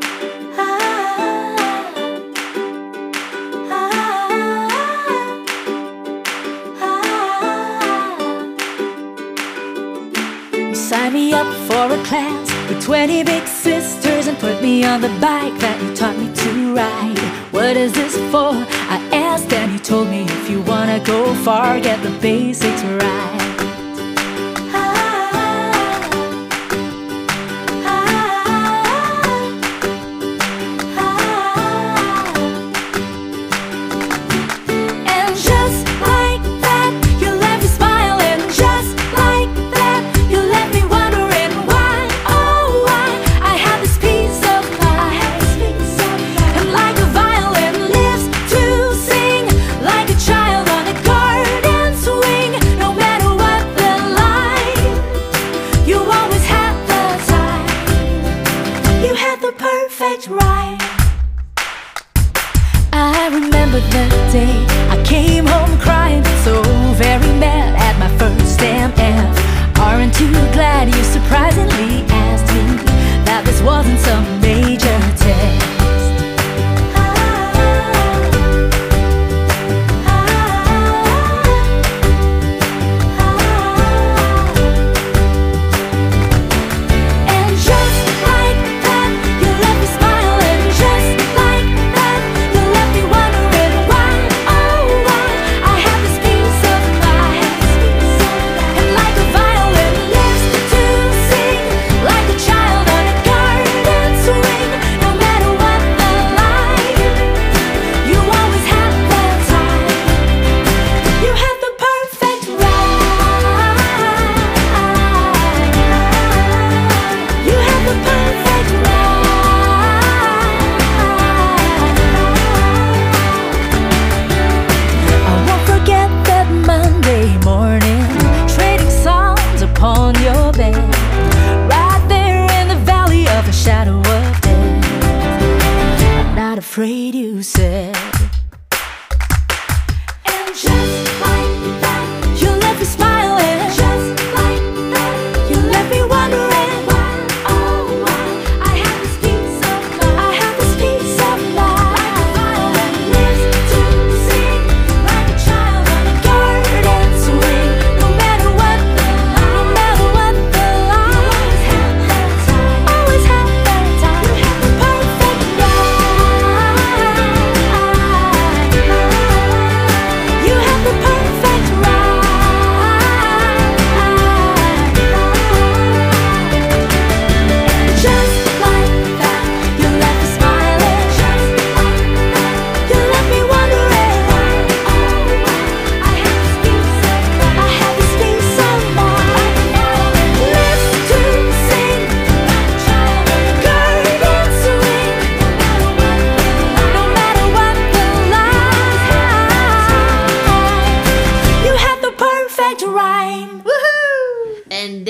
Signed 10.76 11.14
me 11.14 11.32
up 11.32 11.52
for 11.66 11.92
a 11.92 12.00
class 12.04 12.68
with 12.68 12.84
20 12.84 13.24
big 13.24 13.48
sisters 13.48 14.28
and 14.28 14.38
put 14.38 14.62
me 14.62 14.84
on 14.84 15.00
the 15.00 15.08
bike 15.20 15.58
that 15.58 15.82
you 15.82 15.92
taught 15.96 16.16
me 16.16 16.32
to 16.32 16.74
ride. 16.76 17.29
What 17.60 17.76
is 17.76 17.92
this 17.92 18.16
for? 18.32 18.52
I 18.54 19.06
asked 19.12 19.52
and 19.52 19.70
he 19.70 19.78
told 19.78 20.08
me 20.08 20.22
if 20.22 20.48
you 20.48 20.62
wanna 20.62 20.98
go 21.04 21.34
far, 21.44 21.78
get 21.78 22.02
the 22.02 22.08
basics 22.18 22.82
right. 22.82 23.39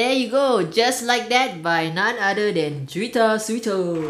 There 0.01 0.17
you 0.17 0.33
go, 0.33 0.65
just 0.65 1.05
like 1.05 1.29
that 1.29 1.61
by 1.61 1.93
none 1.93 2.17
other 2.17 2.57
than 2.57 2.89
Juita 2.89 3.37
Suwito. 3.37 4.01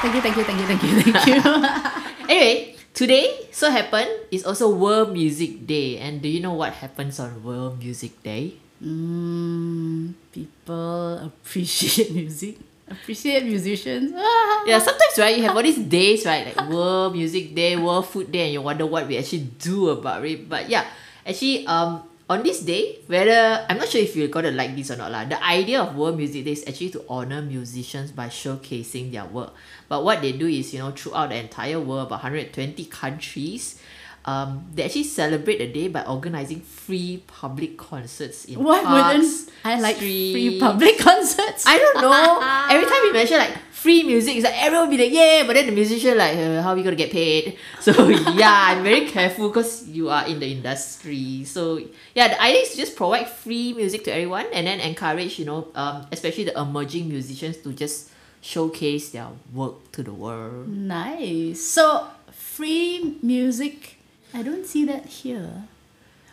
Thank 0.00 0.16
you, 0.16 0.22
thank 0.24 0.32
you, 0.32 0.44
thank 0.48 0.58
you, 0.64 0.64
thank 0.64 0.80
you, 0.80 0.92
thank 1.12 1.26
you. 1.28 1.40
Anyway, 2.32 2.80
today 2.96 3.52
so 3.52 3.68
happen 3.68 4.08
is 4.32 4.48
also 4.48 4.72
World 4.72 5.12
Music 5.12 5.68
Day, 5.68 6.00
and 6.00 6.24
do 6.24 6.28
you 6.32 6.40
know 6.40 6.56
what 6.56 6.80
happens 6.80 7.20
on 7.20 7.44
World 7.44 7.84
Music 7.84 8.16
Day? 8.24 8.56
mm, 8.80 10.16
people 10.32 11.20
appreciate 11.20 12.08
music, 12.16 12.56
appreciate 12.88 13.44
musicians. 13.44 14.16
Yeah, 14.64 14.80
sometimes 14.80 15.20
right, 15.20 15.36
you 15.36 15.44
have 15.44 15.52
all 15.52 15.60
these 15.60 15.84
days, 15.84 16.24
right, 16.24 16.48
like 16.48 16.56
World 16.72 17.12
Music 17.12 17.52
Day, 17.52 17.76
World 17.76 18.08
Food 18.08 18.32
Day, 18.32 18.48
and 18.48 18.52
you 18.56 18.64
wonder 18.64 18.88
what 18.88 19.04
we 19.04 19.20
actually 19.20 19.52
do 19.60 19.92
about 19.92 20.24
it. 20.24 20.48
But 20.48 20.72
yeah, 20.72 20.88
actually, 21.28 21.68
um, 21.68 22.08
on 22.32 22.42
this 22.42 22.64
day, 22.64 22.96
whether 23.12 23.66
I'm 23.68 23.76
not 23.76 23.92
sure 23.92 24.00
if 24.00 24.16
you're 24.16 24.32
gonna 24.32 24.56
like 24.56 24.72
this 24.72 24.90
or 24.90 24.96
not, 24.96 25.12
lah. 25.12 25.28
The 25.28 25.36
idea 25.44 25.84
of 25.84 25.92
World 25.92 26.16
Music 26.16 26.48
Day 26.48 26.56
is 26.56 26.64
actually 26.64 26.88
to 26.96 27.04
honor 27.04 27.44
musicians 27.44 28.08
by 28.08 28.32
showcasing 28.32 29.12
their 29.12 29.28
work. 29.28 29.52
But 29.92 30.00
what 30.00 30.24
they 30.24 30.32
do 30.32 30.48
is, 30.48 30.72
you 30.72 30.80
know, 30.80 30.96
throughout 30.96 31.28
the 31.28 31.36
entire 31.36 31.76
world, 31.76 32.08
about 32.08 32.24
120 32.24 32.88
countries, 32.88 33.76
um, 34.24 34.66
they 34.74 34.84
actually 34.84 35.04
celebrate 35.04 35.58
the 35.58 35.66
day 35.66 35.88
by 35.88 36.04
organizing 36.04 36.60
free 36.60 37.22
public 37.26 37.76
concerts 37.76 38.44
in 38.44 38.62
Why 38.62 38.82
parks, 38.82 39.18
wouldn't 39.18 39.50
I 39.64 39.80
like 39.80 39.96
free 39.96 40.58
public 40.60 40.98
concerts? 41.08 41.64
I 41.66 41.78
don't 41.78 42.00
know. 42.02 42.38
Every 42.70 42.86
time 42.86 43.02
we 43.02 43.12
mention 43.12 43.38
like 43.38 43.58
free 43.72 44.04
music, 44.04 44.36
it's 44.36 44.44
like 44.44 44.54
everyone 44.62 44.88
will 44.88 44.96
be 44.96 45.02
like, 45.02 45.12
yeah, 45.12 45.42
but 45.44 45.54
then 45.54 45.66
the 45.66 45.72
musician 45.72 46.16
like, 46.16 46.36
uh, 46.36 46.62
how 46.62 46.70
are 46.70 46.76
we 46.76 46.84
gonna 46.84 46.94
get 46.94 47.10
paid? 47.10 47.58
So 47.80 48.08
yeah, 48.38 48.70
I'm 48.70 48.84
very 48.84 49.08
careful 49.08 49.48
because 49.48 49.88
you 49.88 50.08
are 50.08 50.26
in 50.26 50.38
the 50.38 50.46
industry. 50.46 51.42
So 51.44 51.82
yeah, 52.14 52.28
the 52.28 52.40
idea 52.40 52.62
is 52.62 52.70
to 52.70 52.76
just 52.76 52.94
provide 52.94 53.28
free 53.28 53.74
music 53.74 54.04
to 54.04 54.12
everyone 54.12 54.46
and 54.52 54.66
then 54.66 54.78
encourage, 54.78 55.38
you 55.38 55.46
know, 55.46 55.68
um, 55.74 56.06
especially 56.12 56.44
the 56.44 56.58
emerging 56.58 57.08
musicians 57.08 57.56
to 57.58 57.72
just 57.72 58.10
showcase 58.40 59.10
their 59.10 59.26
work 59.52 59.90
to 59.92 60.02
the 60.02 60.12
world. 60.12 60.68
Nice. 60.68 61.60
So 61.60 62.06
free 62.30 63.18
music, 63.22 63.98
I 64.34 64.42
don't 64.42 64.66
see 64.66 64.84
that 64.84 65.06
here. 65.06 65.64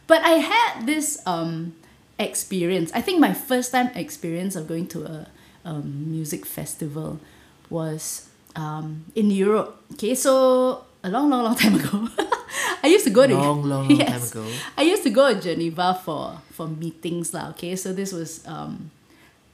But 0.07 0.23
I 0.23 0.41
had 0.41 0.85
this 0.85 1.21
um 1.25 1.75
experience. 2.17 2.91
I 2.93 3.01
think 3.01 3.19
my 3.19 3.33
first 3.33 3.71
time 3.71 3.91
experience 3.95 4.55
of 4.55 4.67
going 4.67 4.87
to 4.87 5.05
a 5.05 5.27
um, 5.65 6.11
music 6.11 6.45
festival 6.45 7.19
was 7.69 8.29
um, 8.55 9.05
in 9.15 9.31
Europe. 9.31 9.81
Okay, 9.93 10.15
so 10.15 10.85
a 11.03 11.09
long, 11.09 11.29
long, 11.29 11.43
long 11.43 11.55
time 11.63 11.75
ago. 11.75 12.07
I 12.83 12.87
used 12.87 13.03
to 13.05 13.11
go 13.11 13.27
to 13.27 13.35
Long, 13.35 13.63
long, 13.63 13.87
long 13.87 13.97
time 13.99 14.21
ago. 14.21 14.45
I 14.77 14.83
used 14.83 15.03
to 15.03 15.09
go 15.09 15.33
to 15.33 15.39
Geneva 15.39 15.99
for 16.03 16.39
for 16.51 16.67
meetings 16.67 17.33
lah. 17.33 17.49
Okay, 17.51 17.75
so 17.75 17.93
this 17.93 18.11
was 18.11 18.45
um, 18.47 18.91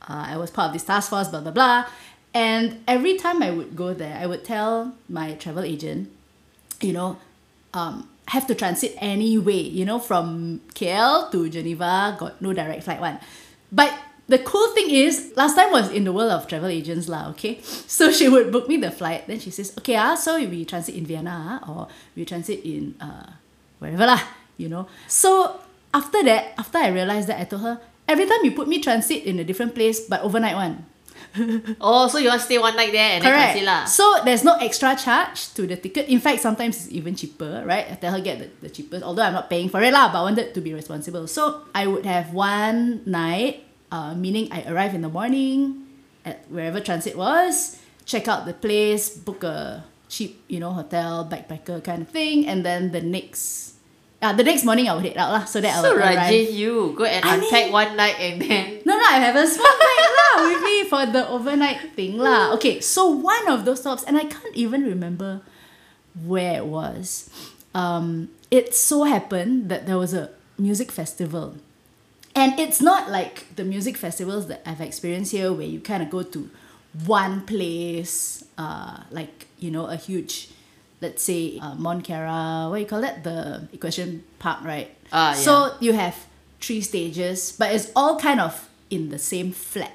uh, 0.02 0.26
I 0.30 0.38
was 0.38 0.52
part 0.52 0.68
of 0.68 0.74
this 0.74 0.84
task 0.84 1.10
force, 1.10 1.28
blah 1.28 1.42
blah 1.42 1.52
blah, 1.52 1.86
and 2.34 2.84
every 2.88 3.18
time 3.18 3.42
I 3.42 3.52
would 3.52 3.76
go 3.76 3.94
there, 3.94 4.18
I 4.18 4.26
would 4.26 4.46
tell 4.46 4.94
my 5.10 5.34
travel 5.36 5.64
agent, 5.64 6.10
you 6.82 6.94
know, 6.94 7.18
um, 7.74 8.08
have 8.30 8.48
to 8.48 8.56
transit 8.56 8.96
anyway, 8.98 9.62
you 9.62 9.86
know, 9.86 10.00
from 10.00 10.62
KL 10.74 11.32
to 11.32 11.50
Geneva, 11.50 12.16
got 12.18 12.42
no 12.42 12.54
direct 12.54 12.84
flight 12.84 13.00
one, 13.00 13.20
but 13.72 13.94
the 14.28 14.40
cool 14.40 14.74
thing 14.74 14.90
is 14.90 15.34
last 15.36 15.56
time 15.56 15.72
was 15.72 15.92
in 15.92 16.04
the 16.04 16.12
world 16.12 16.32
of 16.32 16.48
travel 16.48 16.70
agents 16.70 17.08
lah 17.08 17.30
okay? 17.30 17.62
So 17.62 18.12
she 18.16 18.30
would 18.30 18.52
book 18.52 18.68
me 18.68 18.78
the 18.78 18.90
flight 18.90 19.28
then 19.28 19.40
she 19.40 19.52
says 19.52 19.74
okay 19.78 19.96
ah 19.96 20.16
so 20.16 20.38
we 20.42 20.66
transit 20.66 20.96
in 20.96 21.06
Vienna 21.06 21.62
ah, 21.62 21.70
or 21.70 21.88
we 22.16 22.26
transit 22.26 22.66
in 22.66 22.96
uh, 22.98 23.38
wherever 23.78 24.06
lah 24.06 24.22
you 24.58 24.70
know? 24.70 24.90
So 25.08 25.62
after 25.94 26.24
that 26.26 26.58
after 26.58 26.78
I 26.80 26.90
realized 26.90 27.30
that 27.30 27.40
I 27.40 27.46
told 27.46 27.62
her 27.62 27.78
every 28.10 28.26
time 28.26 28.42
you 28.44 28.52
put 28.52 28.68
me 28.68 28.82
transit 28.82 29.24
in 29.26 29.38
a 29.38 29.46
different 29.46 29.76
place 29.76 30.02
but 30.02 30.22
overnight 30.26 30.56
one 30.56 30.86
Oh, 31.82 32.08
so 32.08 32.18
you 32.18 32.30
want 32.30 32.42
to 32.42 32.46
stay 32.46 32.58
one 32.58 32.76
night 32.76 32.92
there 32.92 33.20
and 33.20 33.24
correct. 33.24 33.56
then 33.56 33.66
lah. 33.66 33.86
so 33.86 34.04
there's 34.24 34.44
no 34.44 34.56
extra 34.58 34.96
charge 34.96 35.54
to 35.54 35.68
the 35.68 35.76
ticket. 35.76 36.08
In 36.08 36.20
fact 36.20 36.42
sometimes 36.42 36.86
it's 36.86 36.92
even 36.92 37.16
cheaper 37.16 37.64
right? 37.66 37.92
I 37.92 37.96
tell 37.96 38.12
her 38.14 38.22
get 38.22 38.40
the, 38.40 38.50
the 38.68 38.70
cheapest 38.70 39.04
although 39.04 39.24
I'm 39.24 39.34
not 39.34 39.50
paying 39.50 39.70
for 39.70 39.82
it 39.82 39.92
lah 39.92 40.12
but 40.12 40.20
I 40.20 40.24
wanted 40.24 40.54
to 40.54 40.62
be 40.62 40.74
responsible. 40.74 41.28
So 41.28 41.68
I 41.74 41.88
would 41.88 42.06
have 42.06 42.34
one 42.34 43.02
night 43.06 43.66
uh, 43.92 44.14
meaning 44.16 44.52
I 44.52 44.66
arrive 44.68 44.94
in 44.94 45.02
the 45.02 45.10
morning 45.10 45.88
at 46.26 46.44
wherever 46.50 46.80
transit 46.80 47.16
was, 47.16 47.80
check 48.06 48.28
out 48.28 48.46
the 48.46 48.54
place, 48.54 49.10
book 49.10 49.44
a 49.44 49.86
cheap, 50.10 50.44
you 50.48 50.60
know, 50.60 50.72
hotel, 50.72 51.28
backpacker 51.30 51.84
kind 51.84 52.02
of 52.02 52.10
thing, 52.10 52.48
and 52.48 52.66
then 52.66 52.92
the 52.92 53.02
next, 53.02 53.75
uh, 54.26 54.34
the 54.34 54.44
next 54.44 54.66
morning 54.66 54.90
I 54.90 54.94
would 54.98 55.06
head 55.06 55.18
out 55.22 55.30
lah, 55.32 55.44
so 55.46 55.62
that 55.62 55.70
I 55.78 55.82
So 55.82 55.94
would 55.94 56.02
arrive. 56.02 56.18
Rajin, 56.34 56.54
you 56.54 56.94
go 56.98 57.06
and 57.06 57.22
I 57.24 57.36
unpack 57.38 57.70
mean- 57.70 57.74
one 57.74 57.92
night 57.96 58.18
and 58.20 58.42
then 58.42 58.82
No, 58.86 58.98
no, 58.98 59.06
I 59.06 59.22
have 59.22 59.36
a 59.38 59.46
small 59.46 59.78
bag 59.86 60.10
lah 60.18 60.34
with 60.50 60.62
me 60.66 60.76
for 60.90 61.04
the 61.06 61.24
overnight 61.30 61.94
thing 61.94 62.18
lah. 62.18 62.54
Okay, 62.58 62.82
so 62.82 63.08
one 63.10 63.46
of 63.48 63.66
those 63.66 63.82
stops, 63.86 64.04
and 64.04 64.18
I 64.18 64.26
can't 64.26 64.56
even 64.58 64.84
remember 64.84 65.42
where 66.18 66.58
it 66.58 66.66
was. 66.66 67.30
Um, 67.76 68.30
it 68.50 68.74
so 68.74 69.04
happened 69.04 69.70
that 69.70 69.86
there 69.86 69.98
was 69.98 70.14
a 70.14 70.32
music 70.58 70.92
festival. 70.92 71.56
And 72.36 72.60
it's 72.60 72.82
not 72.84 73.08
like 73.12 73.48
the 73.56 73.64
music 73.64 73.96
festivals 73.96 74.48
that 74.48 74.60
I've 74.68 74.80
experienced 74.84 75.32
here 75.32 75.52
where 75.56 75.68
you 75.68 75.80
kind 75.80 76.04
of 76.04 76.10
go 76.12 76.24
to 76.24 76.50
one 77.08 77.44
place, 77.48 78.44
uh, 78.58 79.04
like, 79.12 79.48
you 79.60 79.72
know, 79.72 79.88
a 79.88 79.96
huge, 79.96 80.52
let's 81.02 81.24
say, 81.24 81.60
uh, 81.62 81.76
Mont 81.76 82.04
Kiara, 82.06 82.70
what 82.70 82.80
you 82.80 82.86
call 82.86 83.02
that? 83.02 83.24
The 83.24 83.68
equestrian 83.74 84.24
park, 84.40 84.64
right? 84.64 84.90
Ah, 85.12 85.34
So 85.34 85.74
you 85.80 85.94
have 85.94 86.16
three 86.62 86.82
stages, 86.82 87.52
but 87.58 87.74
it's 87.74 87.92
all 87.96 88.18
kind 88.20 88.40
of 88.40 88.70
in 88.90 89.10
the 89.10 89.20
same 89.20 89.52
flat. 89.52 89.94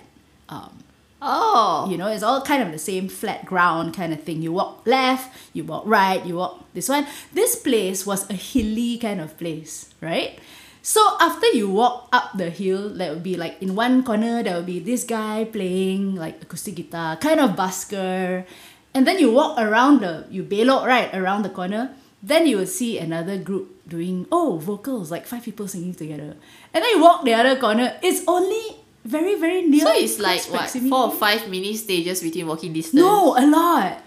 Um, 0.49 0.85
Oh. 1.23 1.87
you 1.91 1.99
know, 1.99 2.09
it's 2.09 2.23
all 2.23 2.41
kind 2.41 2.63
of 2.63 2.73
the 2.73 2.79
same 2.81 3.09
flat 3.09 3.45
ground 3.45 3.93
kind 3.93 4.13
of 4.13 4.23
thing. 4.25 4.41
You 4.41 4.53
walk 4.53 4.87
left, 4.87 5.29
you 5.53 5.65
walk 5.65 5.85
right, 5.85 6.25
you 6.25 6.37
walk 6.37 6.65
this 6.73 6.89
one. 6.89 7.07
This 7.33 7.57
place 7.57 8.07
was 8.07 8.25
a 8.31 8.35
hilly 8.35 8.97
kind 8.97 9.21
of 9.21 9.37
place, 9.37 9.93
right? 10.01 10.39
So 10.81 11.01
after 11.21 11.45
you 11.53 11.69
walk 11.69 12.09
up 12.11 12.33
the 12.41 12.49
hill, 12.49 12.89
there 12.89 13.13
would 13.13 13.23
be 13.23 13.37
like 13.37 13.61
in 13.61 13.77
one 13.77 14.01
corner 14.03 14.43
there 14.43 14.57
would 14.57 14.65
be 14.65 14.81
this 14.81 15.05
guy 15.05 15.45
playing 15.45 16.17
like 16.17 16.41
acoustic 16.41 16.75
guitar, 16.77 17.17
kind 17.21 17.39
of 17.39 17.51
busker. 17.53 18.47
And 18.95 19.07
then 19.07 19.19
you 19.19 19.31
walk 19.31 19.59
around 19.59 20.01
the 20.03 20.27
you 20.31 20.43
belok 20.43 20.87
right 20.87 21.13
around 21.15 21.43
the 21.43 21.51
corner, 21.51 21.95
then 22.23 22.47
you 22.47 22.59
will 22.59 22.67
see 22.67 22.99
another 22.99 23.39
group 23.39 23.71
doing 23.89 24.27
oh 24.33 24.59
vocals, 24.59 25.11
like 25.11 25.27
five 25.27 25.43
people 25.45 25.69
singing 25.69 25.95
together. 25.95 26.35
And 26.75 26.83
then 26.85 26.91
you 26.91 27.01
walk 27.03 27.25
the 27.25 27.35
other 27.35 27.55
corner, 27.59 27.95
it's 28.03 28.23
only 28.27 28.77
very, 29.05 29.35
very 29.39 29.63
near. 29.63 29.87
So 29.87 29.93
it's 29.95 30.19
like 30.19 30.43
what 30.51 30.67
proximity. 30.69 30.91
four 30.91 31.05
or 31.09 31.13
five 31.13 31.49
mini 31.49 31.75
stages 31.77 32.21
between 32.23 32.47
walking 32.47 32.73
distance. 32.73 33.01
No, 33.01 33.37
a 33.39 33.47
lot. 33.47 34.03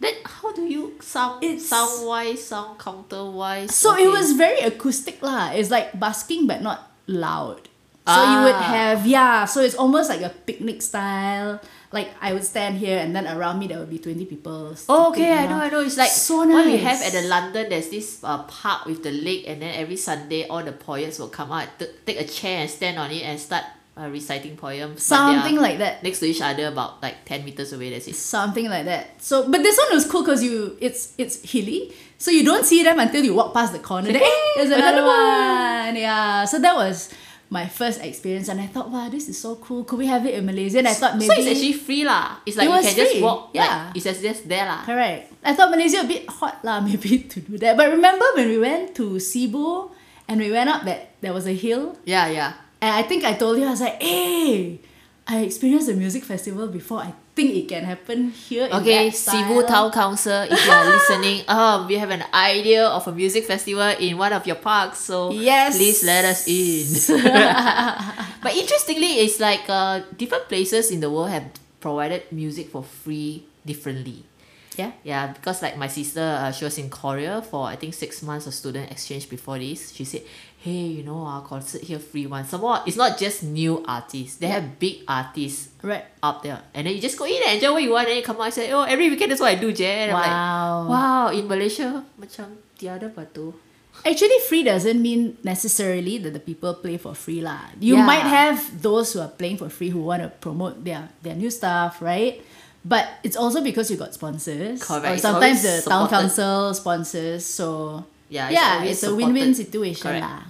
Then 0.00 0.14
how 0.26 0.52
do 0.52 0.62
you 0.66 0.98
sound 1.00 1.42
It's- 1.42 1.66
sound 1.70 2.04
wise, 2.06 2.42
sound 2.44 2.78
counter 2.78 3.24
wise? 3.30 3.72
So 3.74 3.96
it 3.96 4.10
was 4.10 4.32
very 4.34 4.60
acoustic 4.60 5.22
lah. 5.22 5.54
It's 5.54 5.70
like 5.70 5.94
basking 5.98 6.46
but 6.50 6.60
not 6.60 6.90
loud. 7.06 7.70
So 8.04 8.12
you 8.20 8.38
would 8.44 8.58
Ah. 8.60 8.68
have 8.76 9.06
yeah. 9.06 9.46
So 9.48 9.62
it's 9.64 9.74
almost 9.78 10.10
like 10.12 10.20
a 10.20 10.28
picnic 10.28 10.82
style. 10.82 11.56
Like 11.94 12.10
I 12.20 12.34
would 12.34 12.42
stand 12.42 12.76
here 12.82 12.98
and 12.98 13.14
then 13.14 13.30
around 13.30 13.62
me 13.62 13.70
there 13.70 13.78
would 13.78 13.88
be 13.88 14.02
twenty 14.02 14.26
people. 14.26 14.74
Oh, 14.90 15.14
okay, 15.14 15.30
I 15.32 15.46
know. 15.46 15.62
I 15.62 15.70
know. 15.70 15.80
It's 15.80 15.96
like 15.96 16.10
so 16.10 16.42
what 16.42 16.66
we 16.66 16.76
have 16.82 17.00
at 17.00 17.12
the 17.14 17.22
London. 17.22 17.70
There's 17.70 17.88
this 17.88 18.18
uh, 18.26 18.42
park 18.50 18.84
with 18.90 19.06
the 19.06 19.12
lake, 19.14 19.46
and 19.46 19.62
then 19.62 19.72
every 19.78 19.96
Sunday 19.96 20.46
all 20.50 20.62
the 20.66 20.74
poets 20.74 21.22
will 21.22 21.30
come 21.30 21.52
out, 21.54 21.68
t- 21.78 21.86
take 22.04 22.18
a 22.18 22.26
chair 22.26 22.66
and 22.66 22.70
stand 22.70 22.98
on 22.98 23.14
it 23.14 23.22
and 23.22 23.38
start 23.38 23.62
uh, 23.96 24.08
reciting 24.10 24.56
poems. 24.56 25.08
but 25.08 25.16
they 25.16 25.22
are 25.22 25.38
something 25.38 25.56
like 25.56 25.78
that. 25.78 26.02
next 26.02 26.18
to 26.18 26.26
each 26.26 26.42
other, 26.42 26.66
about 26.66 27.00
like 27.00 27.24
ten 27.24 27.44
meters 27.44 27.72
away. 27.72 27.90
That's 27.90 28.08
it. 28.08 28.16
Something 28.16 28.66
like 28.68 28.86
that. 28.86 29.22
So, 29.22 29.48
but 29.48 29.62
this 29.62 29.78
one 29.78 29.94
was 29.94 30.04
cool 30.10 30.22
because 30.26 30.42
you 30.42 30.76
it's 30.80 31.14
it's 31.16 31.38
hilly, 31.46 31.94
so 32.18 32.30
you 32.30 32.42
don't 32.44 32.66
see 32.66 32.82
them 32.82 32.98
until 32.98 33.22
you 33.22 33.34
walk 33.34 33.54
past 33.54 33.72
the 33.72 33.78
corner. 33.78 34.10
Then, 34.10 34.20
hey, 34.20 34.50
there's 34.56 34.70
another 34.70 35.06
one. 35.06 35.94
Yeah. 35.94 36.44
So 36.44 36.58
that 36.58 36.74
was 36.74 37.14
my 37.54 37.70
first 37.70 38.02
experience, 38.02 38.50
and 38.50 38.58
I 38.58 38.66
thought, 38.66 38.90
wow, 38.90 39.06
this 39.08 39.30
is 39.30 39.38
so 39.38 39.54
cool. 39.62 39.86
Could 39.86 40.02
we 40.02 40.10
have 40.10 40.26
it 40.26 40.34
in 40.34 40.42
Malaysia? 40.42 40.82
And 40.82 40.90
I 40.90 40.94
thought 40.98 41.14
maybe 41.14 41.30
So 41.30 41.38
it's 41.38 41.46
actually 41.54 41.78
free 41.78 42.02
lah. 42.02 42.42
It's 42.42 42.58
like 42.58 42.66
It 42.66 42.74
you 42.74 42.82
can 42.82 42.96
just 42.98 43.14
walk. 43.22 43.54
yeah. 43.54 43.62
Like 43.94 43.94
it's 43.94 44.04
just, 44.10 44.20
just 44.26 44.42
there 44.50 44.66
lah. 44.66 44.82
Correct. 44.82 45.30
I 45.46 45.54
thought 45.54 45.70
Malaysia 45.70 46.02
a 46.02 46.08
bit 46.10 46.26
hot 46.26 46.58
lah, 46.66 46.82
maybe 46.86 47.30
to 47.30 47.38
do 47.38 47.54
that. 47.62 47.78
But 47.78 47.94
remember 47.94 48.26
when 48.34 48.50
we 48.50 48.58
went 48.58 48.98
to 48.98 49.22
Cebu 49.22 49.94
and 50.26 50.36
we 50.42 50.50
went 50.50 50.66
up 50.68 50.82
that 50.90 51.14
there 51.22 51.30
was 51.32 51.46
a 51.46 51.54
hill, 51.54 51.94
Yeah, 52.02 52.26
yeah. 52.28 52.58
and 52.82 52.90
I 52.90 53.06
think 53.06 53.22
I 53.22 53.38
told 53.38 53.56
you 53.62 53.64
I 53.64 53.72
was 53.72 53.80
like, 53.80 54.02
hey, 54.02 54.82
I 55.30 55.46
experienced 55.46 55.86
a 55.88 55.94
music 55.94 56.26
festival 56.26 56.66
before. 56.68 57.06
I 57.06 57.14
think 57.34 57.54
it 57.54 57.66
can 57.68 57.84
happen 57.84 58.30
here. 58.30 58.66
In 58.66 58.72
Okay, 58.80 59.10
that 59.10 59.16
Cebu. 59.16 59.66
Town 59.66 59.90
Council, 59.90 60.46
if 60.48 60.54
you 60.64 60.70
are 60.72 60.86
listening, 60.86 61.42
um, 61.48 61.86
we 61.86 61.94
have 61.98 62.10
an 62.10 62.22
idea 62.32 62.86
of 62.86 63.06
a 63.08 63.12
music 63.12 63.44
festival 63.44 63.90
in 63.98 64.16
one 64.18 64.32
of 64.32 64.46
your 64.46 64.56
parks, 64.56 64.98
so 64.98 65.30
Yes. 65.32 65.76
please 65.76 66.04
let 66.04 66.24
us 66.24 66.46
in. 66.46 66.86
but 68.42 68.54
interestingly, 68.54 69.18
it's 69.26 69.40
like 69.40 69.62
uh, 69.68 70.00
different 70.16 70.48
places 70.48 70.90
in 70.90 71.00
the 71.00 71.10
world 71.10 71.30
have 71.30 71.44
provided 71.80 72.22
music 72.32 72.68
for 72.70 72.82
free 72.82 73.44
differently. 73.66 74.22
Yeah. 74.76 74.90
Yeah, 75.04 75.32
because 75.32 75.62
like 75.62 75.76
my 75.78 75.86
sister, 75.86 76.20
uh, 76.20 76.50
she 76.50 76.64
was 76.64 76.78
in 76.78 76.90
Korea 76.90 77.42
for 77.42 77.66
I 77.66 77.76
think 77.76 77.94
six 77.94 78.22
months 78.22 78.46
of 78.46 78.54
student 78.54 78.90
exchange 78.90 79.28
before 79.30 79.58
this. 79.58 79.92
She 79.94 80.04
said, 80.04 80.22
"Hey, 80.64 80.96
you 80.96 81.04
know, 81.04 81.28
our 81.28 81.44
concert 81.44 81.84
here 81.84 82.00
free 82.00 82.24
one. 82.24 82.48
Some 82.48 82.64
more, 82.64 82.80
it's 82.88 82.96
not 82.96 83.20
just 83.20 83.44
new 83.44 83.84
artists. 83.84 84.40
They 84.40 84.48
have 84.48 84.80
big 84.80 85.04
artists 85.04 85.68
Right. 85.84 86.08
up 86.24 86.40
there, 86.40 86.64
and 86.72 86.88
then 86.88 86.96
you 86.96 87.04
just 87.04 87.20
go 87.20 87.28
in 87.28 87.36
and 87.44 87.60
enjoy 87.60 87.76
what 87.76 87.84
you 87.84 87.92
want. 87.92 88.08
And 88.08 88.16
then 88.16 88.24
you 88.24 88.26
come 88.26 88.40
out 88.40 88.48
and 88.48 88.56
say, 88.56 88.72
"Oh, 88.72 88.88
every 88.88 89.12
weekend 89.12 89.28
that's 89.28 89.44
what 89.44 89.52
I 89.52 89.60
do, 89.60 89.76
Jen." 89.76 90.08
And 90.08 90.16
I'm 90.16 90.24
like, 90.24 90.32
Wow. 90.32 90.72
wow, 90.88 91.24
in 91.36 91.44
Malaysia, 91.44 92.00
macam 92.16 92.56
tiada 92.80 93.12
apa 93.12 93.28
tu. 93.28 93.52
Actually, 94.08 94.40
free 94.48 94.64
doesn't 94.64 94.98
mean 94.98 95.36
necessarily 95.44 96.16
that 96.18 96.32
the 96.32 96.40
people 96.40 96.72
play 96.80 96.96
for 96.96 97.12
free 97.12 97.44
lah. 97.44 97.70
You 97.78 98.00
Yeah. 98.00 98.08
might 98.08 98.24
have 98.24 98.58
those 98.80 99.12
who 99.12 99.20
are 99.20 99.30
playing 99.30 99.60
for 99.60 99.68
free 99.68 99.92
who 99.92 100.00
want 100.00 100.24
to 100.24 100.32
promote 100.40 100.80
their 100.80 101.12
their 101.20 101.36
new 101.36 101.52
stuff, 101.52 102.00
right? 102.00 102.40
But 102.80 103.20
it's 103.20 103.36
also 103.36 103.60
because 103.60 103.92
you 103.92 103.96
got 103.96 104.12
sponsors. 104.16 104.80
Correct. 104.80 105.08
Or 105.08 105.16
sometimes 105.20 105.60
the 105.60 105.84
town 105.84 106.08
council 106.08 106.72
sponsors. 106.72 107.44
So 107.44 108.00
Yeah, 108.32 108.48
it's 108.48 108.56
yeah, 108.56 108.72
it's 108.88 109.04
a 109.04 109.12
win-win 109.14 109.52
supported. 109.52 109.68
situation 109.68 110.04
Correct. 110.10 110.24
lah. 110.26 110.42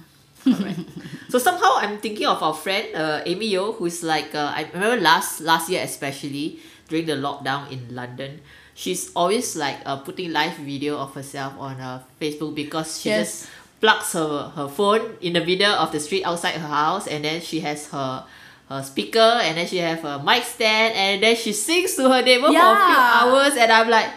So 1.29 1.39
somehow 1.39 1.77
I'm 1.77 1.97
thinking 1.97 2.27
of 2.27 2.41
our 2.41 2.53
friend 2.53 2.95
uh, 2.95 3.21
Amy 3.25 3.47
Yo, 3.47 3.73
who's 3.73 4.03
like 4.03 4.33
uh, 4.35 4.53
I 4.55 4.69
remember 4.73 5.01
last 5.01 5.41
last 5.41 5.69
year 5.69 5.81
especially 5.83 6.59
during 6.87 7.05
the 7.07 7.13
lockdown 7.17 7.71
in 7.71 7.93
London. 7.93 8.39
She's 8.75 9.11
always 9.15 9.55
like 9.55 9.77
uh, 9.85 9.97
putting 9.97 10.31
live 10.31 10.53
video 10.57 10.97
of 10.97 11.13
herself 11.15 11.53
on 11.59 11.75
her 11.77 12.03
Facebook 12.21 12.55
because 12.55 13.01
she 13.01 13.09
Yes. 13.09 13.41
just 13.41 13.49
plugs 13.81 14.13
her, 14.13 14.51
her 14.55 14.67
phone 14.67 15.17
in 15.21 15.33
the 15.33 15.43
middle 15.43 15.71
of 15.73 15.91
the 15.91 15.99
street 15.99 16.23
outside 16.23 16.55
her 16.55 16.67
house 16.67 17.07
and 17.07 17.23
then 17.25 17.41
she 17.41 17.59
has 17.61 17.87
her 17.91 18.23
her 18.69 18.81
speaker 18.81 19.19
and 19.43 19.57
then 19.57 19.67
she 19.67 19.77
have 19.77 20.03
a 20.05 20.17
mic 20.23 20.43
stand 20.43 20.93
and 20.95 21.21
then 21.21 21.35
she 21.35 21.53
sings 21.53 21.95
to 21.95 22.09
her 22.09 22.21
neighbor 22.21 22.47
for 22.47 22.53
a 22.53 22.75
few 22.87 22.97
hours 22.97 23.53
and 23.57 23.71
I'm 23.71 23.89
like 23.89 24.09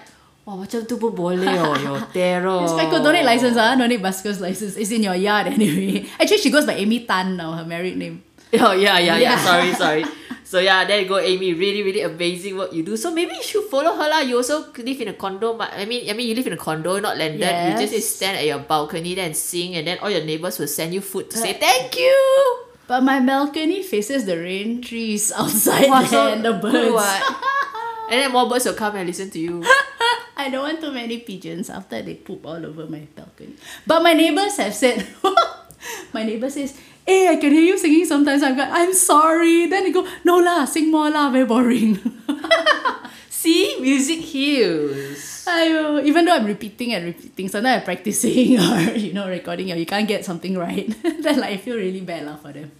Wah 0.48 0.56
macam 0.56 0.80
tu 0.88 0.96
pun 0.96 1.12
boleh 1.12 1.60
oh 1.60 1.76
Yo 1.76 1.92
terror 2.16 2.64
It's 2.64 2.72
cool. 2.88 3.04
Don't 3.04 3.12
need 3.12 3.28
license, 3.28 3.60
ah. 3.60 3.76
Don't 3.76 3.92
need 3.92 4.00
busker's 4.00 4.40
license. 4.40 4.80
It's 4.80 4.88
in 4.88 5.04
your 5.04 5.12
yard 5.12 5.52
anyway. 5.52 6.08
Actually, 6.20 6.40
she 6.40 6.48
goes 6.48 6.64
by 6.64 6.72
Amy 6.80 7.04
Tan 7.04 7.36
now, 7.36 7.52
her 7.52 7.68
married 7.68 8.00
name. 8.00 8.24
Oh 8.56 8.72
yeah, 8.72 8.96
yeah, 8.96 9.20
yeah. 9.20 9.36
Yeah. 9.36 9.38
Sorry, 9.44 9.70
sorry. 9.76 10.04
So 10.48 10.56
yeah, 10.56 10.88
there 10.88 11.04
you 11.04 11.08
go, 11.12 11.20
Amy. 11.20 11.52
Really, 11.52 11.84
really 11.84 12.00
amazing 12.00 12.56
work 12.56 12.72
you 12.72 12.80
do. 12.80 12.96
So 12.96 13.12
maybe 13.12 13.36
you 13.36 13.44
should 13.44 13.68
follow 13.68 13.92
her 13.92 14.08
lah. 14.08 14.24
You 14.24 14.40
also 14.40 14.72
live 14.72 14.96
in 15.04 15.12
a 15.12 15.16
condo, 15.20 15.52
but 15.52 15.68
I 15.76 15.84
mean, 15.84 16.08
I 16.08 16.16
mean, 16.16 16.24
you 16.24 16.32
live 16.32 16.48
in 16.48 16.56
a 16.56 16.62
condo, 16.64 16.96
not 16.96 17.20
landed. 17.20 17.44
You 17.44 17.76
just 17.84 18.16
stand 18.16 18.40
at 18.40 18.48
your 18.48 18.64
balcony 18.64 19.12
there 19.12 19.28
and 19.28 19.36
sing, 19.36 19.76
and 19.76 19.84
then 19.84 20.00
all 20.00 20.08
your 20.08 20.24
neighbors 20.24 20.56
will 20.56 20.72
send 20.72 20.96
you 20.96 21.04
food 21.04 21.28
to 21.28 21.36
say 21.36 21.60
thank 21.60 21.92
you. 22.00 22.16
But 22.88 23.04
my 23.04 23.20
balcony 23.20 23.84
faces 23.84 24.24
the 24.24 24.40
rain 24.40 24.80
trees 24.80 25.28
outside 25.28 25.92
Wow, 25.92 26.08
so 26.08 26.32
and 26.32 26.40
the 26.40 26.56
birds. 26.56 26.96
what? 26.96 27.20
And 28.08 28.16
then 28.24 28.32
more 28.32 28.48
birds 28.48 28.64
will 28.64 28.72
come 28.72 28.96
and 28.96 29.04
listen 29.04 29.28
to 29.28 29.36
you. 29.36 29.60
I 30.38 30.50
don't 30.50 30.62
want 30.62 30.80
too 30.80 30.92
many 30.92 31.18
pigeons 31.18 31.68
after 31.68 32.00
they 32.00 32.14
poop 32.14 32.46
all 32.46 32.64
over 32.64 32.86
my 32.86 33.02
balcony. 33.14 33.58
But 33.84 34.02
my 34.06 34.14
neighbors 34.14 34.56
have 34.56 34.72
said, 34.72 35.04
my 36.14 36.22
neighbor 36.22 36.48
says, 36.48 36.78
Hey, 37.04 37.26
I 37.26 37.36
can 37.36 37.50
hear 37.50 37.74
you 37.74 37.78
singing 37.78 38.04
sometimes. 38.04 38.42
I'm 38.44 38.56
like, 38.56 38.70
I'm 38.70 38.94
sorry. 38.94 39.66
Then 39.66 39.84
they 39.84 39.92
go, 39.92 40.06
No 40.22 40.38
lah, 40.38 40.64
sing 40.64 40.92
more 40.92 41.10
lah, 41.10 41.30
very 41.30 41.44
boring. 41.44 41.98
See, 43.28 43.80
music 43.80 44.20
heals. 44.20 45.44
Aiyo, 45.48 46.04
even 46.04 46.24
though 46.24 46.34
I'm 46.34 46.46
repeating 46.46 46.94
and 46.94 47.06
repeating, 47.06 47.48
sometimes 47.48 47.82
I'm 47.82 47.84
practicing 47.84 48.60
or, 48.62 48.94
you 48.94 49.12
know, 49.12 49.28
recording 49.28 49.72
or 49.72 49.76
you 49.76 49.86
can't 49.86 50.06
get 50.06 50.24
something 50.24 50.56
right. 50.56 50.86
then 51.02 51.40
like, 51.40 51.50
I 51.50 51.56
feel 51.56 51.76
really 51.76 52.00
bad 52.02 52.26
lah 52.26 52.36
for 52.36 52.52
them. 52.52 52.70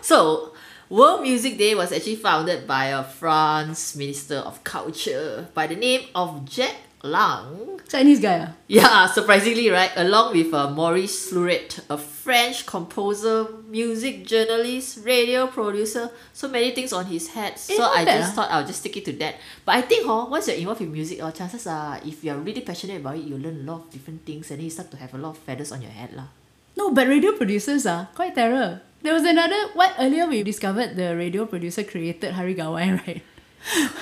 So, 0.00 0.54
World 0.88 1.20
Music 1.20 1.58
Day 1.58 1.74
was 1.74 1.92
actually 1.92 2.16
founded 2.16 2.66
by 2.66 2.86
a 2.86 3.04
France 3.04 3.92
Minister 3.94 4.36
of 4.40 4.64
Culture 4.64 5.46
by 5.52 5.66
the 5.66 5.76
name 5.76 6.08
of 6.14 6.48
Jack 6.48 6.76
Lang. 7.04 7.76
Chinese 7.84 8.24
guy 8.24 8.48
ah? 8.48 8.56
Yeah, 8.72 9.04
surprisingly, 9.04 9.68
right? 9.68 9.92
Along 10.00 10.32
with 10.32 10.48
uh, 10.48 10.72
Maurice 10.72 11.28
Fleuret, 11.28 11.84
a 11.92 11.98
French 12.00 12.64
composer, 12.64 13.52
music 13.68 14.24
journalist, 14.24 15.04
radio 15.04 15.46
producer, 15.52 16.08
so 16.32 16.48
many 16.48 16.72
things 16.72 16.96
on 16.96 17.04
his 17.04 17.28
head. 17.36 17.52
Eh, 17.52 17.76
so 17.76 17.84
I 17.84 18.08
bad, 18.08 18.24
just 18.24 18.32
ah. 18.32 18.34
thought 18.40 18.50
I'll 18.50 18.64
just 18.64 18.80
stick 18.80 18.96
it 18.96 19.04
to 19.04 19.12
that. 19.20 19.36
But 19.68 19.76
I 19.76 19.82
think, 19.82 20.08
oh, 20.08 20.24
once 20.24 20.48
you're 20.48 20.56
involved 20.56 20.80
in 20.80 20.90
music, 20.90 21.20
oh, 21.20 21.28
chances 21.30 21.66
are, 21.66 22.00
if 22.00 22.24
you're 22.24 22.40
really 22.40 22.62
passionate 22.62 23.04
about 23.04 23.20
it, 23.20 23.28
you 23.28 23.36
learn 23.36 23.60
a 23.60 23.70
lot 23.70 23.84
of 23.84 23.90
different 23.92 24.24
things, 24.24 24.48
and 24.50 24.56
then 24.56 24.64
you 24.64 24.72
start 24.72 24.90
to 24.92 24.96
have 24.96 25.12
a 25.12 25.18
lot 25.18 25.36
of 25.36 25.38
feathers 25.44 25.70
on 25.70 25.84
your 25.84 25.92
head, 25.92 26.16
lah. 26.16 26.32
No, 26.78 26.92
but 26.96 27.06
radio 27.06 27.36
producers 27.36 27.84
are 27.84 28.08
quite 28.14 28.34
terror. 28.34 28.80
There 29.02 29.14
was 29.14 29.22
another, 29.24 29.68
what 29.74 29.94
earlier 29.98 30.26
we 30.26 30.42
discovered 30.42 30.96
the 30.96 31.16
radio 31.16 31.46
producer 31.46 31.84
created 31.84 32.32
Hari 32.34 32.54
Gawai, 32.54 32.98
right? 33.06 33.22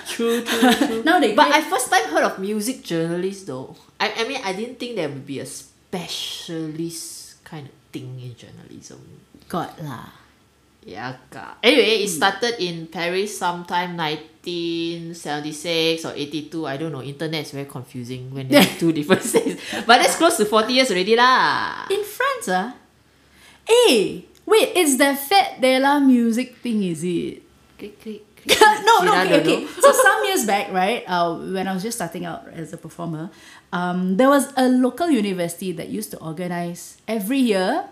True, 0.08 0.42
true, 0.44 0.72
true. 0.72 1.02
Now 1.04 1.20
they 1.20 1.34
But 1.34 1.50
create- 1.52 1.64
I 1.64 1.70
first 1.70 1.90
time 1.90 2.04
heard 2.08 2.24
of 2.24 2.38
music 2.38 2.82
journalist 2.82 3.46
though. 3.46 3.76
I, 4.00 4.12
I 4.24 4.28
mean, 4.28 4.40
I 4.44 4.52
didn't 4.52 4.78
think 4.78 4.96
there 4.96 5.08
would 5.08 5.26
be 5.26 5.40
a 5.40 5.46
specialist 5.46 7.42
kind 7.44 7.66
of 7.68 7.72
thing 7.92 8.20
in 8.20 8.34
journalism. 8.36 9.00
Got 9.48 9.82
lah. 9.82 10.08
Yeah, 10.86 11.16
ka. 11.30 11.56
Anyway, 11.66 12.04
it 12.06 12.08
started 12.08 12.54
in 12.62 12.86
Paris 12.86 13.36
sometime 13.36 13.96
1976 13.98 16.04
or 16.06 16.12
82. 16.14 16.66
I 16.66 16.76
don't 16.78 16.92
know. 16.92 17.02
Internet 17.02 17.42
is 17.42 17.50
very 17.50 17.64
confusing 17.66 18.30
when 18.32 18.46
there 18.48 18.62
are 18.62 18.74
two 18.78 18.92
different 18.92 19.22
states. 19.22 19.60
But 19.84 19.98
that's 19.98 20.14
close 20.16 20.36
to 20.38 20.44
40 20.46 20.72
years 20.72 20.90
already 20.90 21.16
lah. 21.18 21.86
In 21.90 22.04
France, 22.06 22.48
ah. 22.54 22.70
Hey, 23.66 24.26
wait, 24.46 24.72
it's 24.74 24.96
the 24.96 25.14
Fête 25.14 25.60
de 25.60 25.78
la 25.78 25.98
Musique 26.00 26.56
thing, 26.56 26.82
is 26.84 27.04
it? 27.04 27.42
Click, 27.78 28.00
click, 28.00 28.22
no, 28.84 29.02
no, 29.02 29.22
okay, 29.22 29.40
okay. 29.40 29.66
So 29.80 29.92
some 29.92 30.24
years 30.26 30.46
back, 30.46 30.72
right, 30.72 31.02
uh, 31.06 31.34
when 31.34 31.66
I 31.66 31.74
was 31.74 31.82
just 31.82 31.98
starting 31.98 32.24
out 32.24 32.46
as 32.52 32.72
a 32.72 32.76
performer, 32.76 33.30
um, 33.72 34.16
there 34.16 34.28
was 34.28 34.52
a 34.56 34.68
local 34.68 35.10
university 35.10 35.72
that 35.72 35.88
used 35.88 36.12
to 36.12 36.18
organize 36.18 36.98
every 37.08 37.38
year. 37.38 37.84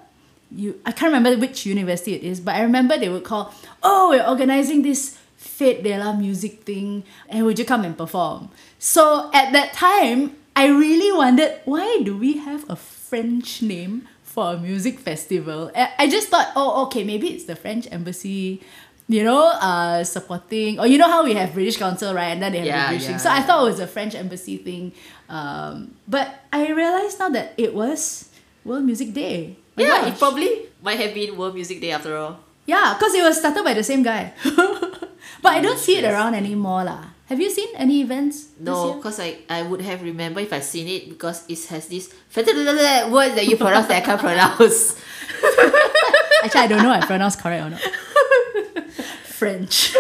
You, 0.53 0.81
I 0.87 0.93
can't 0.93 1.13
remember 1.13 1.37
which 1.41 1.67
university 1.67 2.15
it 2.15 2.23
is, 2.23 2.41
but 2.41 2.55
I 2.55 2.63
remember 2.63 2.97
they 2.97 3.09
would 3.09 3.25
call, 3.25 3.53
oh, 3.83 4.11
we're 4.11 4.25
organizing 4.27 4.83
this 4.83 5.19
Fête 5.37 5.83
de 5.83 5.99
la 5.99 6.13
Musique 6.13 6.63
thing, 6.63 7.03
and 7.29 7.45
would 7.45 7.59
you 7.59 7.65
come 7.65 7.85
and 7.85 7.99
perform? 7.99 8.49
So 8.79 9.31
at 9.35 9.53
that 9.53 9.73
time, 9.73 10.37
I 10.55 10.69
really 10.69 11.11
wondered 11.11 11.61
why 11.65 12.01
do 12.05 12.17
we 12.17 12.39
have 12.39 12.69
a 12.71 12.77
French 12.77 13.61
name 13.61 14.07
for 14.35 14.55
a 14.55 14.59
music 14.59 14.99
festival? 14.99 15.71
I 15.79 16.11
just 16.11 16.29
thought, 16.29 16.51
oh, 16.59 16.85
okay, 16.91 17.05
maybe 17.07 17.29
it's 17.31 17.45
the 17.47 17.55
French 17.55 17.87
embassy 17.95 18.61
you 19.07 19.21
know, 19.23 19.53
uh, 19.61 20.01
supporting, 20.03 20.81
or 20.81 20.87
you 20.89 20.97
know 20.97 21.09
how 21.13 21.23
we 21.23 21.35
have 21.37 21.53
British 21.53 21.77
Council, 21.77 22.15
right? 22.17 22.33
And 22.33 22.41
then 22.41 22.53
they 22.57 22.65
have 22.65 22.67
Yeah, 22.67 22.83
the 22.89 22.89
British 22.97 23.07
thing. 23.07 23.19
So 23.21 23.29
I 23.29 23.45
thought 23.45 23.61
it 23.61 23.69
was 23.69 23.81
a 23.81 23.87
French 23.87 24.15
embassy 24.17 24.57
thing. 24.57 24.93
Um, 25.29 25.93
but 26.09 26.41
I 26.51 26.73
realized 26.73 27.21
now 27.21 27.29
that 27.37 27.53
it 27.61 27.75
was 27.77 28.33
World 28.65 28.85
Music 28.89 29.13
Day. 29.13 29.57
My 29.77 29.85
Yeah, 29.85 30.01
gosh. 30.01 30.09
it 30.09 30.19
probably 30.19 30.51
might 30.81 30.97
have 31.05 31.13
been 31.13 31.37
World 31.37 31.53
Music 31.53 31.85
Day 31.85 31.93
after 31.93 32.17
all. 32.17 32.41
Yeah, 32.65 32.97
because 32.97 33.13
it 33.13 33.21
was 33.23 33.37
started 33.37 33.61
by 33.63 33.75
the 33.77 33.85
same 33.85 34.03
guy. 34.03 34.33
but 35.45 35.53
I 35.53 35.61
don't 35.61 35.77
see 35.79 36.01
it 36.01 36.05
around 36.09 36.33
anymore. 36.33 36.89
lah. 36.89 37.13
Have 37.27 37.41
you 37.41 37.51
seen 37.51 37.69
any 37.77 38.03
events 38.03 38.49
No, 38.61 38.95
because 38.95 39.19
I, 39.19 39.39
I 39.49 39.63
would 39.63 39.81
have 39.81 40.03
remember 40.03 40.41
if 40.41 40.53
I 40.53 40.61
seen 40.61 40.89
it 40.89 41.09
because 41.09 41.45
it 41.49 41.65
has 41.67 41.89
this 41.89 42.13
word 42.37 43.33
that 43.35 43.47
you 43.47 43.57
pronounce 43.57 43.87
that 43.89 44.03
I 44.03 44.05
can't 44.05 44.21
pronounce. 44.21 45.01
Actually, 46.45 46.61
I 46.61 46.67
don't 46.67 46.83
know 46.83 46.93
if 46.93 47.05
I 47.05 47.07
pronounce 47.07 47.37
correct 47.37 47.65
or 47.65 47.71
not. 47.71 47.81
French. 49.25 49.97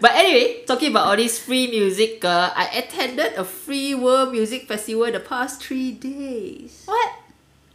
But 0.00 0.12
anyway, 0.14 0.64
talking 0.66 0.90
about 0.90 1.06
all 1.06 1.16
this 1.16 1.38
free 1.38 1.66
music, 1.68 2.24
uh, 2.24 2.50
I 2.54 2.66
attended 2.78 3.34
a 3.34 3.44
free 3.44 3.94
world 3.94 4.32
music 4.32 4.68
festival 4.68 5.10
the 5.10 5.20
past 5.20 5.62
three 5.62 5.92
days. 5.92 6.82
what? 6.86 7.12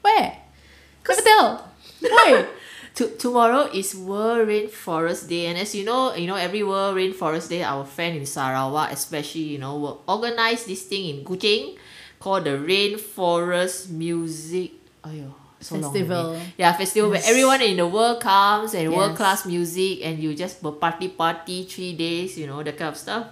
Where? 0.02 0.38
Tell. 1.04 1.72
Why? 2.02 2.46
To, 2.96 3.08
tomorrow 3.18 3.70
is 3.74 3.96
World 3.96 4.48
Rainforest 4.48 5.28
Day, 5.28 5.48
and 5.48 5.58
as 5.58 5.74
you 5.74 5.84
know, 5.84 6.14
you 6.14 6.28
know 6.28 6.36
every 6.36 6.62
World 6.62 6.96
Rainforest 6.96 7.50
Day, 7.50 7.64
our 7.64 7.86
friend 7.86 8.16
in 8.18 8.26
Sarawak, 8.28 8.92
especially, 8.92 9.42
you 9.42 9.58
know, 9.58 9.78
will 9.78 10.02
organize 10.08 10.66
this 10.66 10.84
thing 10.84 11.10
in 11.10 11.26
Kuching 11.26 11.76
called 12.20 12.44
the 12.46 12.52
Rainforest 12.52 13.90
Music. 13.90 14.74
Ayo, 15.04 15.34
so 15.60 15.82
Festival. 15.82 16.38
Yeah, 16.56 16.72
festival 16.78 17.10
Yes. 17.12 17.24
where 17.26 17.32
everyone 17.34 17.62
in 17.66 17.78
the 17.78 17.88
world 17.88 18.22
comes 18.22 18.76
and 18.78 18.86
Yes. 18.86 18.94
world 18.96 19.16
class 19.18 19.48
music, 19.48 20.06
and 20.06 20.22
you 20.22 20.36
just 20.38 20.62
party 20.62 21.08
party 21.10 21.64
three 21.66 21.94
days, 21.98 22.38
you 22.38 22.46
know 22.46 22.62
that 22.62 22.78
kind 22.78 22.94
of 22.94 22.98
stuff. 22.98 23.26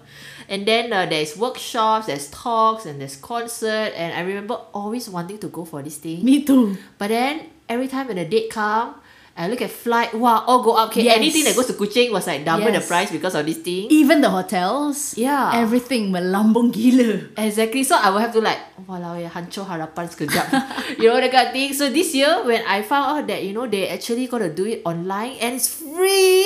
And 0.49 0.65
then 0.65 0.91
uh, 0.91 1.05
there's 1.05 1.37
workshops, 1.37 2.07
there's 2.07 2.31
talks, 2.33 2.87
and 2.89 2.99
there's 2.99 3.15
concert. 3.15 3.93
And 3.93 4.09
I 4.17 4.21
remember 4.25 4.57
always 4.73 5.07
wanting 5.07 5.37
to 5.37 5.47
go 5.53 5.65
for 5.65 5.83
this 5.85 5.97
thing. 6.01 6.25
Me 6.25 6.41
too. 6.41 6.75
But 6.97 7.09
then 7.13 7.45
every 7.69 7.87
time 7.87 8.07
when 8.09 8.17
the 8.17 8.25
date 8.25 8.49
come, 8.49 8.95
I 9.41 9.49
look 9.49 9.65
at 9.65 9.73
flight, 9.73 10.13
wow, 10.13 10.45
all 10.45 10.61
go 10.61 10.77
up. 10.77 10.93
Okay, 10.93 11.09
Yes. 11.09 11.17
anything 11.17 11.43
that 11.49 11.57
goes 11.57 11.65
to 11.65 11.73
Kuching 11.73 12.13
was 12.13 12.29
like 12.29 12.45
double 12.45 12.69
the 12.69 12.77
price 12.79 13.09
because 13.09 13.33
of 13.33 13.41
this 13.49 13.57
thing. 13.57 13.89
Even 13.89 14.21
the 14.21 14.29
hotels. 14.29 15.17
Yeah. 15.17 15.49
Everything 15.57 16.13
melambung 16.13 16.69
gila. 16.69 17.33
Exactly. 17.41 17.81
So 17.81 17.97
I 17.97 18.13
will 18.13 18.21
have 18.21 18.31
to 18.37 18.41
like, 18.45 18.61
walau 18.85 19.17
ya, 19.17 19.33
hancur 19.33 19.65
harapan 19.65 20.05
sekejap. 20.05 20.45
you 21.01 21.09
know, 21.09 21.17
that 21.17 21.33
kind 21.33 21.49
of 21.49 21.53
thing. 21.57 21.73
So 21.73 21.89
this 21.89 22.13
year, 22.13 22.45
when 22.45 22.61
I 22.69 22.85
found 22.85 23.05
out 23.17 23.23
that, 23.33 23.41
you 23.41 23.57
know, 23.57 23.65
they 23.65 23.89
actually 23.89 24.29
gonna 24.29 24.53
do 24.53 24.69
it 24.69 24.85
online 24.85 25.41
and 25.41 25.57
it's 25.57 25.67
free, 25.73 26.45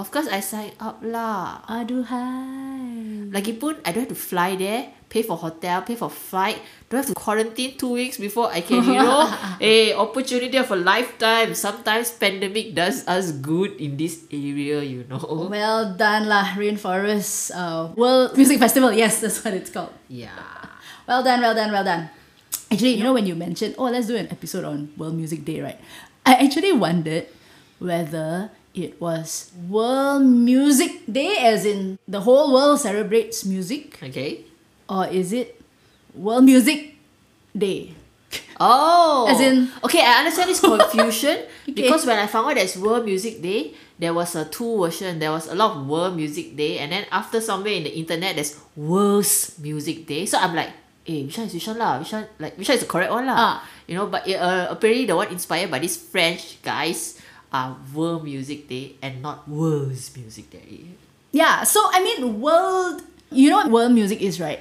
of 0.00 0.08
course 0.08 0.24
I 0.32 0.40
signed 0.40 0.72
up 0.80 1.04
lah. 1.04 1.60
Aduhai. 1.68 3.28
Lagipun, 3.32 3.76
I 3.84 3.92
don't 3.92 4.08
have 4.08 4.12
to 4.12 4.18
fly 4.18 4.56
there, 4.56 4.92
pay 5.12 5.20
for 5.20 5.36
hotel, 5.36 5.84
pay 5.84 5.92
for 5.92 6.08
flight, 6.08 6.56
don't 6.88 7.04
have 7.04 7.12
to 7.12 7.14
quarantine 7.14 7.76
two 7.76 7.92
weeks 7.92 8.16
before 8.16 8.48
I 8.48 8.64
can, 8.64 8.80
you 8.80 8.96
know, 8.96 9.28
a 9.60 9.92
opportunity 9.92 10.56
of 10.56 10.72
a 10.72 10.76
lifetime. 10.76 11.52
Sometimes 11.52 12.08
pandemic 12.16 12.72
does 12.72 13.04
us 13.06 13.30
good 13.36 13.76
in 13.76 14.00
this 14.00 14.24
area, 14.32 14.80
you 14.80 15.04
know. 15.04 15.20
Well 15.52 15.92
done 15.92 16.32
lah, 16.32 16.56
Rainforest 16.56 17.52
uh, 17.52 17.92
World 17.92 18.40
Music 18.40 18.56
Festival. 18.56 18.88
Yes, 18.96 19.20
that's 19.20 19.44
what 19.44 19.52
it's 19.52 19.68
called. 19.68 19.92
Yeah. 20.08 20.32
Well 21.04 21.20
done, 21.20 21.44
well 21.44 21.54
done, 21.54 21.70
well 21.76 21.84
done. 21.84 22.08
Actually, 22.72 22.96
you 22.96 23.04
know 23.04 23.12
when 23.12 23.28
you 23.28 23.36
mentioned, 23.36 23.76
oh, 23.76 23.92
let's 23.92 24.08
do 24.08 24.16
an 24.16 24.32
episode 24.32 24.64
on 24.64 24.96
World 24.96 25.12
Music 25.12 25.44
Day, 25.44 25.60
right? 25.60 25.76
I 26.24 26.40
actually 26.40 26.72
wondered 26.72 27.28
whether 27.76 28.48
it 28.72 28.96
was 28.96 29.52
World 29.68 30.24
Music 30.24 31.04
Day, 31.04 31.36
as 31.36 31.68
in 31.68 31.98
the 32.08 32.24
whole 32.24 32.48
world 32.48 32.80
celebrates 32.80 33.44
music, 33.44 34.00
Okay. 34.00 34.48
Or 34.92 35.08
is 35.08 35.32
it 35.32 35.56
World 36.12 36.44
Music 36.44 36.92
Day? 37.56 37.96
Oh, 38.60 39.26
As 39.28 39.40
in- 39.40 39.68
okay, 39.84 40.04
I 40.04 40.20
understand 40.24 40.48
this 40.52 40.60
confusion 40.60 41.48
Okay. 41.68 41.72
because 41.72 42.04
when 42.04 42.18
I 42.20 42.28
found 42.28 42.48
out 42.52 42.54
there's 42.60 42.76
World 42.76 43.04
Music 43.04 43.40
Day, 43.40 43.72
there 43.98 44.12
was 44.12 44.36
a 44.36 44.44
two 44.44 44.78
version. 44.80 45.18
There 45.18 45.32
was 45.32 45.48
a 45.48 45.54
lot 45.56 45.76
of 45.76 45.86
World 45.88 46.14
Music 46.16 46.54
Day, 46.56 46.78
and 46.78 46.92
then 46.92 47.04
after 47.10 47.40
somewhere 47.40 47.72
in 47.72 47.84
the 47.84 47.92
internet, 47.96 48.36
there's 48.36 48.54
World's 48.76 49.56
Music 49.58 50.06
Day. 50.06 50.26
So 50.26 50.38
I'm 50.38 50.54
like, 50.54 50.70
eh, 51.08 51.24
which 51.24 51.36
one 51.38 51.46
is 51.48 51.54
which 51.54 51.66
one 51.66 51.78
lah? 51.78 51.98
Which 51.98 52.12
one 52.12 52.26
like 52.38 52.54
which 52.56 52.68
one 52.68 52.76
is 52.78 52.84
the 52.84 52.90
correct 52.90 53.10
one 53.10 53.26
lah? 53.26 53.34
Ah. 53.36 53.56
You 53.88 53.96
know, 53.98 54.06
but 54.06 54.22
uh, 54.28 54.68
apparently 54.70 55.06
the 55.10 55.16
one 55.16 55.28
inspired 55.28 55.70
by 55.70 55.78
these 55.82 55.96
French 55.98 56.60
guys 56.62 57.18
are 57.52 57.76
World 57.92 58.24
Music 58.24 58.68
Day 58.68 58.94
and 59.02 59.20
not 59.20 59.44
World's 59.48 60.14
Music 60.16 60.48
Day. 60.50 60.94
Yeah, 61.34 61.64
so 61.64 61.80
I 61.90 61.98
mean, 62.04 62.40
world, 62.40 63.02
you 63.30 63.50
know 63.50 63.58
what 63.64 63.70
world 63.70 63.92
music 63.92 64.20
is, 64.22 64.38
right? 64.40 64.60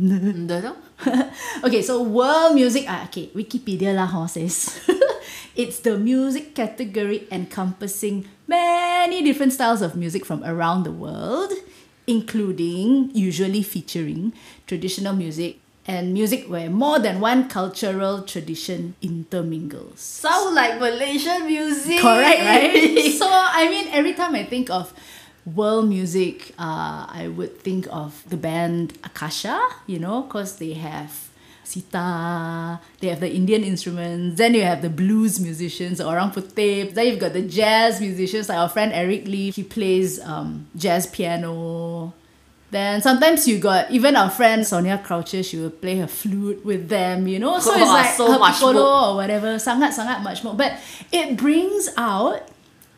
Okay, 1.64 1.82
so 1.82 2.02
world 2.02 2.54
music, 2.54 2.84
ah, 2.88 3.04
okay, 3.04 3.28
Wikipedia 3.36 3.92
lah 3.92 4.08
hor 4.08 4.28
says. 4.28 4.80
it's 5.56 5.80
the 5.80 5.98
music 6.00 6.54
category 6.54 7.28
encompassing 7.30 8.24
many 8.48 9.20
different 9.22 9.52
styles 9.52 9.82
of 9.82 9.96
music 9.96 10.24
from 10.24 10.42
around 10.44 10.84
the 10.84 10.92
world, 10.92 11.52
including, 12.06 13.12
usually 13.12 13.62
featuring, 13.62 14.32
traditional 14.66 15.12
music 15.12 15.60
and 15.86 16.12
music 16.12 16.46
where 16.46 16.70
more 16.70 16.98
than 16.98 17.20
one 17.20 17.48
cultural 17.48 18.22
tradition 18.22 18.94
intermingles. 19.02 20.00
Sound 20.00 20.54
like 20.54 20.78
Malaysian 20.78 21.46
music. 21.46 22.00
Correct, 22.00 22.40
right? 22.40 23.12
so 23.18 23.26
I 23.28 23.68
mean, 23.68 23.88
every 23.92 24.14
time 24.14 24.34
I 24.34 24.44
think 24.44 24.70
of 24.70 24.92
world 25.46 25.88
music, 25.88 26.52
uh, 26.58 27.06
I 27.08 27.28
would 27.34 27.58
think 27.60 27.86
of 27.90 28.22
the 28.28 28.36
band 28.36 28.98
Akasha, 29.04 29.60
you 29.86 29.98
know, 29.98 30.22
because 30.22 30.58
they 30.58 30.74
have 30.74 31.30
sitar, 31.64 32.80
they 32.98 33.08
have 33.08 33.20
the 33.20 33.32
Indian 33.32 33.62
instruments, 33.62 34.36
then 34.38 34.54
you 34.54 34.62
have 34.62 34.82
the 34.82 34.90
blues 34.90 35.38
musicians, 35.40 36.00
orang 36.00 36.30
putih, 36.30 36.92
then 36.92 37.06
you've 37.06 37.18
got 37.20 37.32
the 37.32 37.42
jazz 37.42 38.00
musicians, 38.00 38.48
like 38.48 38.58
our 38.58 38.68
friend 38.68 38.92
Eric 38.92 39.26
Lee, 39.26 39.50
he 39.50 39.62
plays 39.62 40.20
um, 40.20 40.66
jazz 40.76 41.06
piano. 41.06 42.12
Then 42.70 43.02
sometimes 43.02 43.48
you 43.48 43.58
got 43.58 43.90
even 43.90 44.14
our 44.14 44.30
friend 44.30 44.64
Sonia 44.64 44.98
Croucher, 44.98 45.42
she 45.42 45.58
will 45.58 45.70
play 45.74 45.98
her 45.98 46.06
flute 46.06 46.64
with 46.64 46.88
them, 46.88 47.26
you 47.26 47.38
know. 47.38 47.58
So 47.58 47.72
it's 47.74 47.90
like 47.90 48.14
so 48.14 48.30
her 48.30 48.38
much 48.38 48.54
piccolo 48.54 48.74
more. 48.74 49.08
or 49.10 49.16
whatever, 49.16 49.58
sangat 49.58 49.90
sangat 49.90 50.22
much 50.22 50.44
more. 50.44 50.54
But 50.54 50.78
it 51.10 51.36
brings 51.36 51.90
out 51.96 52.46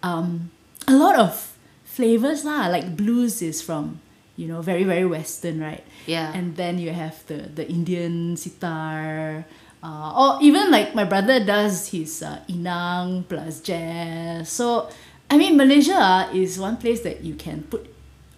um, 0.03 0.51
a 0.87 0.93
lot 0.93 1.19
of 1.19 1.52
flavors 1.93 2.45
lah. 2.49 2.73
Like 2.73 2.97
blues 2.97 3.45
is 3.45 3.61
from 3.61 4.01
you 4.41 4.49
know 4.49 4.65
very 4.65 4.89
very 4.89 5.05
western, 5.05 5.61
right? 5.61 5.85
Yeah. 6.09 6.33
And 6.33 6.57
then 6.57 6.81
you 6.81 6.97
have 6.97 7.21
the 7.29 7.53
the 7.53 7.69
Indian 7.69 8.37
sitar. 8.41 9.45
Uh, 9.83 10.15
or 10.15 10.31
even 10.39 10.71
like 10.71 10.95
my 10.95 11.03
brother 11.03 11.43
does 11.43 11.91
his 11.91 12.23
uh, 12.23 12.39
inang 12.47 13.27
plus 13.27 13.59
jazz. 13.61 14.47
So 14.47 14.87
I 15.27 15.35
mean 15.35 15.59
Malaysia 15.59 15.99
ah, 15.99 16.23
is 16.31 16.55
one 16.55 16.79
place 16.79 17.03
that 17.03 17.27
you 17.27 17.35
can 17.35 17.67
put 17.67 17.83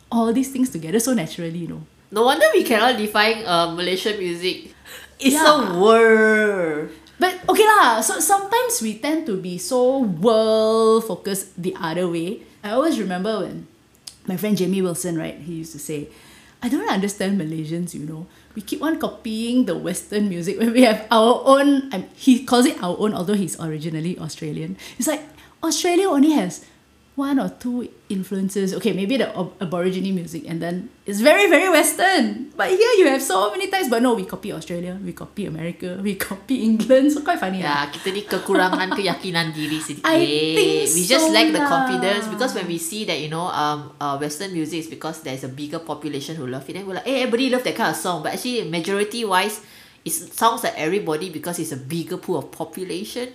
all 0.09 0.33
these 0.33 0.49
things 0.49 0.73
together 0.73 0.97
so 0.99 1.13
naturally, 1.13 1.69
you 1.69 1.69
know. 1.69 1.85
No 2.09 2.25
wonder 2.25 2.49
we 2.57 2.65
cannot 2.65 2.97
define 2.97 3.45
uh, 3.45 3.77
Malaysian 3.77 4.17
music. 4.17 4.73
It's 5.21 5.37
Yeah. 5.37 5.77
a 5.77 5.77
word. 5.77 6.97
But 7.21 7.45
okay 7.47 7.67
lah, 7.67 8.01
so 8.01 8.19
sometimes 8.25 8.81
we 8.83 8.97
tend 8.99 9.29
to 9.29 9.37
be 9.37 9.61
so 9.61 10.01
world 10.03 11.05
focused 11.05 11.55
the 11.61 11.77
other 11.77 12.09
way. 12.09 12.41
I 12.65 12.71
always 12.71 12.99
remember 12.99 13.41
when 13.41 13.67
my 14.27 14.39
friend 14.39 14.57
Jamie 14.57 14.81
Wilson, 14.81 15.19
right, 15.19 15.37
he 15.37 15.61
used 15.61 15.73
to 15.73 15.79
say, 15.79 16.09
I 16.63 16.71
don't 16.71 16.89
understand 16.89 17.39
Malaysians, 17.39 17.93
you 17.93 18.07
know. 18.07 18.27
We 18.55 18.63
keep 18.63 18.83
on 18.83 18.99
copying 18.99 19.67
the 19.67 19.77
Western 19.77 20.31
music 20.31 20.59
when 20.59 20.73
we 20.73 20.81
have 20.83 21.07
our 21.11 21.43
own, 21.45 21.93
he 22.15 22.43
calls 22.43 22.65
it 22.65 22.83
our 22.83 22.97
own, 22.99 23.13
although 23.13 23.35
he's 23.35 23.61
originally 23.61 24.19
Australian. 24.19 24.79
It's 24.99 25.07
like 25.07 25.21
Australia 25.63 26.09
only 26.09 26.33
has 26.33 26.65
one 27.15 27.39
or 27.39 27.49
two 27.49 27.87
influences. 28.11 28.75
Okay, 28.75 28.93
maybe 28.93 29.17
the 29.17 29.31
ab- 29.31 29.55
Aborigine 29.63 30.11
music, 30.15 30.43
and 30.51 30.59
then 30.61 30.91
it's 31.07 31.21
very 31.23 31.47
very 31.47 31.71
Western. 31.71 32.51
But 32.57 32.71
here 32.75 32.95
you 32.99 33.07
have 33.07 33.23
so 33.23 33.51
many 33.55 33.71
types. 33.71 33.87
But 33.89 34.03
no, 34.03 34.15
we 34.15 34.25
copy 34.27 34.51
Australia, 34.53 34.99
we 34.99 35.15
copy 35.15 35.47
America, 35.47 35.99
we 36.03 36.19
copy 36.19 36.67
England. 36.67 37.15
So 37.15 37.23
quite 37.23 37.39
funny. 37.39 37.63
Ya, 37.63 37.87
kita 37.87 38.11
ni 38.11 38.27
kekurangan 38.27 38.99
keyakinan 38.99 39.55
diri 39.55 39.79
sedikit. 39.79 40.11
I 40.11 40.27
think 40.59 40.91
we 40.91 41.03
just 41.07 41.31
so 41.31 41.33
lack 41.33 41.55
the 41.55 41.63
confidence 41.63 42.27
because 42.27 42.51
when 42.59 42.67
we 42.67 42.83
see 42.83 43.07
that 43.07 43.23
you 43.23 43.31
know 43.31 43.47
um 43.47 43.95
uh, 44.03 44.19
Western 44.19 44.51
music 44.51 44.83
is 44.83 44.89
because 44.91 45.23
there's 45.23 45.47
a 45.47 45.53
bigger 45.53 45.79
population 45.79 46.35
who 46.35 46.51
love 46.51 46.67
it. 46.67 46.75
Then 46.75 46.83
we're 46.83 46.99
like, 46.99 47.07
hey, 47.07 47.23
everybody 47.23 47.47
love 47.47 47.63
that 47.63 47.79
kind 47.79 47.95
of 47.95 47.99
song. 47.99 48.27
But 48.27 48.35
actually, 48.35 48.67
majority 48.67 49.23
wise, 49.23 49.63
it 50.03 50.11
sounds 50.11 50.67
like 50.67 50.75
everybody 50.75 51.31
because 51.31 51.63
it's 51.63 51.71
a 51.71 51.79
bigger 51.79 52.19
pool 52.19 52.43
of 52.43 52.51
population. 52.51 53.31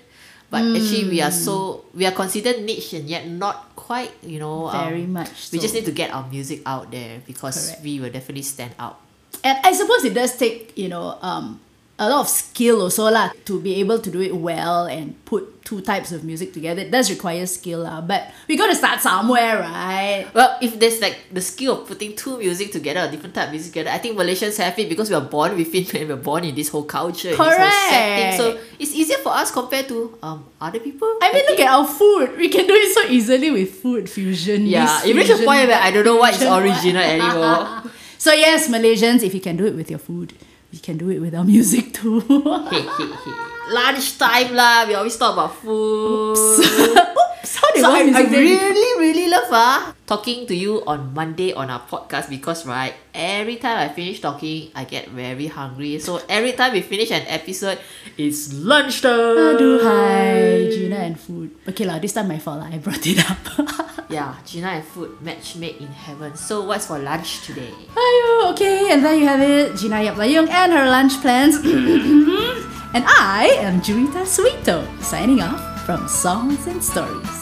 But 0.49 0.65
actually, 0.65 1.05
we 1.13 1.21
are 1.21 1.29
so 1.29 1.85
we 1.93 2.09
are 2.09 2.11
considered 2.17 2.65
niche 2.65 2.97
and 2.97 3.05
yet 3.05 3.29
not 3.29 3.68
quite. 3.89 4.13
You 4.21 4.37
know, 4.37 4.69
um, 4.69 4.93
Very 4.93 5.09
much 5.09 5.49
We 5.49 5.57
just 5.57 5.73
need 5.73 5.89
to 5.89 5.91
get 5.91 6.13
our 6.13 6.29
music 6.29 6.61
out 6.69 6.93
there 6.93 7.25
because 7.25 7.73
Correct. 7.73 7.81
we 7.81 7.97
will 7.97 8.13
definitely 8.13 8.45
stand 8.45 8.77
out. 8.77 9.01
And 9.41 9.57
I 9.65 9.73
suppose 9.73 10.05
it 10.05 10.13
does 10.13 10.37
take, 10.37 10.77
you 10.77 10.93
know, 10.93 11.17
um, 11.25 11.57
a 11.99 12.07
lot 12.09 12.21
of 12.21 12.29
skill 12.31 12.81
also 12.81 13.11
lah 13.11 13.29
to 13.43 13.59
be 13.59 13.75
able 13.83 13.99
to 13.99 14.09
do 14.09 14.21
it 14.23 14.33
well 14.33 14.87
and 14.87 15.13
put 15.25 15.59
two 15.67 15.81
types 15.81 16.11
of 16.15 16.23
music 16.23 16.53
together. 16.53 16.81
It 16.81 16.89
does 16.89 17.11
require 17.11 17.45
skill 17.45 17.83
lah, 17.83 17.99
but 18.01 18.31
we 18.47 18.55
got 18.55 18.67
to 18.71 18.75
start 18.75 19.01
somewhere, 19.03 19.59
right? 19.59 20.25
Well, 20.33 20.57
if 20.63 20.79
there's 20.79 21.01
like 21.03 21.27
the 21.29 21.41
skill 21.43 21.81
of 21.81 21.87
putting 21.91 22.15
two 22.15 22.39
music 22.39 22.71
together, 22.71 23.01
a 23.05 23.11
different 23.11 23.35
type 23.35 23.47
of 23.47 23.51
music 23.51 23.73
together, 23.75 23.91
I 23.91 23.99
think 23.99 24.17
Malaysians 24.17 24.57
have 24.57 24.79
it 24.79 24.87
because 24.87 25.09
we 25.11 25.15
are 25.19 25.27
born 25.27 25.57
with 25.59 25.75
it 25.75 25.93
and 25.99 26.07
we're 26.09 26.15
born 26.15 26.45
in 26.47 26.55
this 26.55 26.69
whole 26.71 26.87
culture, 26.87 27.35
whole 27.35 27.51
setting. 27.51 28.39
So 28.39 28.57
it's 28.79 28.95
easier 28.95 29.19
for 29.19 29.35
us 29.35 29.51
compared 29.51 29.87
to 29.91 30.17
um 30.23 30.45
other 30.61 30.79
people. 30.79 31.11
I 31.21 31.33
mean, 31.35 31.43
look 31.51 31.59
at 31.59 31.67
our 31.67 31.85
food. 31.85 32.37
We 32.39 32.47
can 32.47 32.65
do 32.65 32.73
it 32.73 32.95
so 32.95 33.03
easily 33.11 33.51
with 33.51 33.75
food 33.75 34.09
fusion. 34.09 34.65
yeah, 34.65 35.03
it 35.05 35.13
reached 35.13 35.35
a 35.35 35.43
point 35.43 35.67
where 35.67 35.77
I 35.83 35.91
don't 35.91 36.05
know 36.07 36.15
what 36.15 36.33
is 36.33 36.41
original 36.47 37.03
anymore. 37.19 37.91
So 38.17 38.31
yes, 38.33 38.71
Malaysians, 38.71 39.21
if 39.21 39.35
you 39.35 39.43
can 39.43 39.55
do 39.59 39.67
it 39.67 39.75
with 39.75 39.89
your 39.91 39.99
food, 39.99 40.33
we 40.71 40.79
can 40.79 40.97
do 40.97 41.09
it 41.09 41.19
with 41.19 41.33
our 41.35 41.43
music 41.53 41.93
too. 41.93 42.19
hey, 42.21 42.81
hey, 42.81 43.11
hey. 43.11 43.35
Lunchtime 43.71 44.53
lah, 44.55 44.85
we 44.87 44.95
always 44.95 45.15
talk 45.17 45.33
about 45.33 45.53
food. 45.61 46.37
Oops, 47.69 47.81
how 47.81 48.01
did 48.01 48.13
So 48.13 48.19
I, 48.19 48.29
really, 48.29 48.91
really 48.99 49.27
love 49.29 49.49
ah 49.53 49.93
talking 50.09 50.49
to 50.49 50.55
you 50.57 50.81
on 50.89 51.13
Monday 51.13 51.53
on 51.53 51.69
our 51.69 51.81
podcast 51.85 52.29
because 52.29 52.65
right, 52.65 52.97
every 53.13 53.57
time 53.61 53.77
I 53.77 53.93
finish 53.93 54.19
talking, 54.19 54.73
I 54.73 54.83
get 54.89 55.09
very 55.13 55.45
hungry. 55.47 55.99
So 56.01 56.21
every 56.25 56.53
time 56.53 56.73
we 56.73 56.81
finish 56.81 57.11
an 57.13 57.29
episode, 57.29 57.77
it's 58.17 58.53
lunchtime. 58.57 59.53
Aduh, 59.53 59.85
hi, 59.85 60.65
Gina 60.73 60.97
and 61.05 61.17
food. 61.19 61.53
Okay 61.69 61.85
lah, 61.85 62.01
this 62.01 62.17
time 62.17 62.27
my 62.27 62.41
fault 62.41 62.65
lah. 62.65 62.73
I 62.73 62.81
brought 62.81 63.05
it 63.05 63.21
up. 63.21 63.37
Yeah, 64.09 64.33
Gina 64.41 64.81
and 64.81 64.81
food 64.81 65.21
match 65.21 65.53
made 65.53 65.77
in 65.77 65.93
heaven. 65.93 66.33
So 66.33 66.65
what's 66.65 66.89
for 66.89 66.97
lunch 66.97 67.45
today? 67.45 67.69
Ayo, 67.93 68.49
okay, 68.49 68.89
and 68.89 69.05
there 69.05 69.13
you 69.13 69.29
have 69.29 69.37
it. 69.37 69.77
Gina 69.77 70.01
Yap 70.01 70.17
Lai 70.17 70.33
Yoong 70.33 70.49
and 70.49 70.73
her 70.73 70.89
lunch 70.89 71.21
plans. 71.21 71.61
and 72.97 73.05
I 73.05 73.53
am 73.61 73.85
Juita 73.85 74.25
Suwito, 74.25 74.81
signing 74.97 75.45
off 75.45 75.61
from 75.85 76.09
Songs 76.09 76.65
and 76.65 76.81
Stories. 76.81 77.38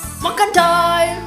Time! 0.54 1.22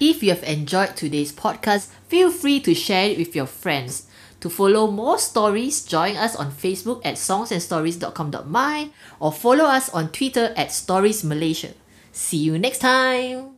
If 0.00 0.22
you 0.22 0.30
have 0.30 0.42
enjoyed 0.44 0.96
today's 0.96 1.32
podcast, 1.32 1.88
feel 2.08 2.30
free 2.30 2.60
to 2.60 2.74
share 2.74 3.10
it 3.10 3.18
with 3.18 3.34
your 3.36 3.46
friends. 3.46 4.06
To 4.40 4.50
follow 4.50 4.90
more 4.90 5.18
stories, 5.18 5.84
join 5.84 6.16
us 6.16 6.36
on 6.36 6.52
Facebook 6.52 7.00
at 7.04 7.14
songsandstories.com.my 7.14 8.90
or 9.20 9.32
follow 9.32 9.64
us 9.64 9.88
on 9.90 10.12
Twitter 10.12 10.52
at 10.56 10.72
Stories 10.72 11.24
Malaysia. 11.24 11.72
See 12.12 12.38
you 12.38 12.58
next 12.58 12.78
time! 12.78 13.53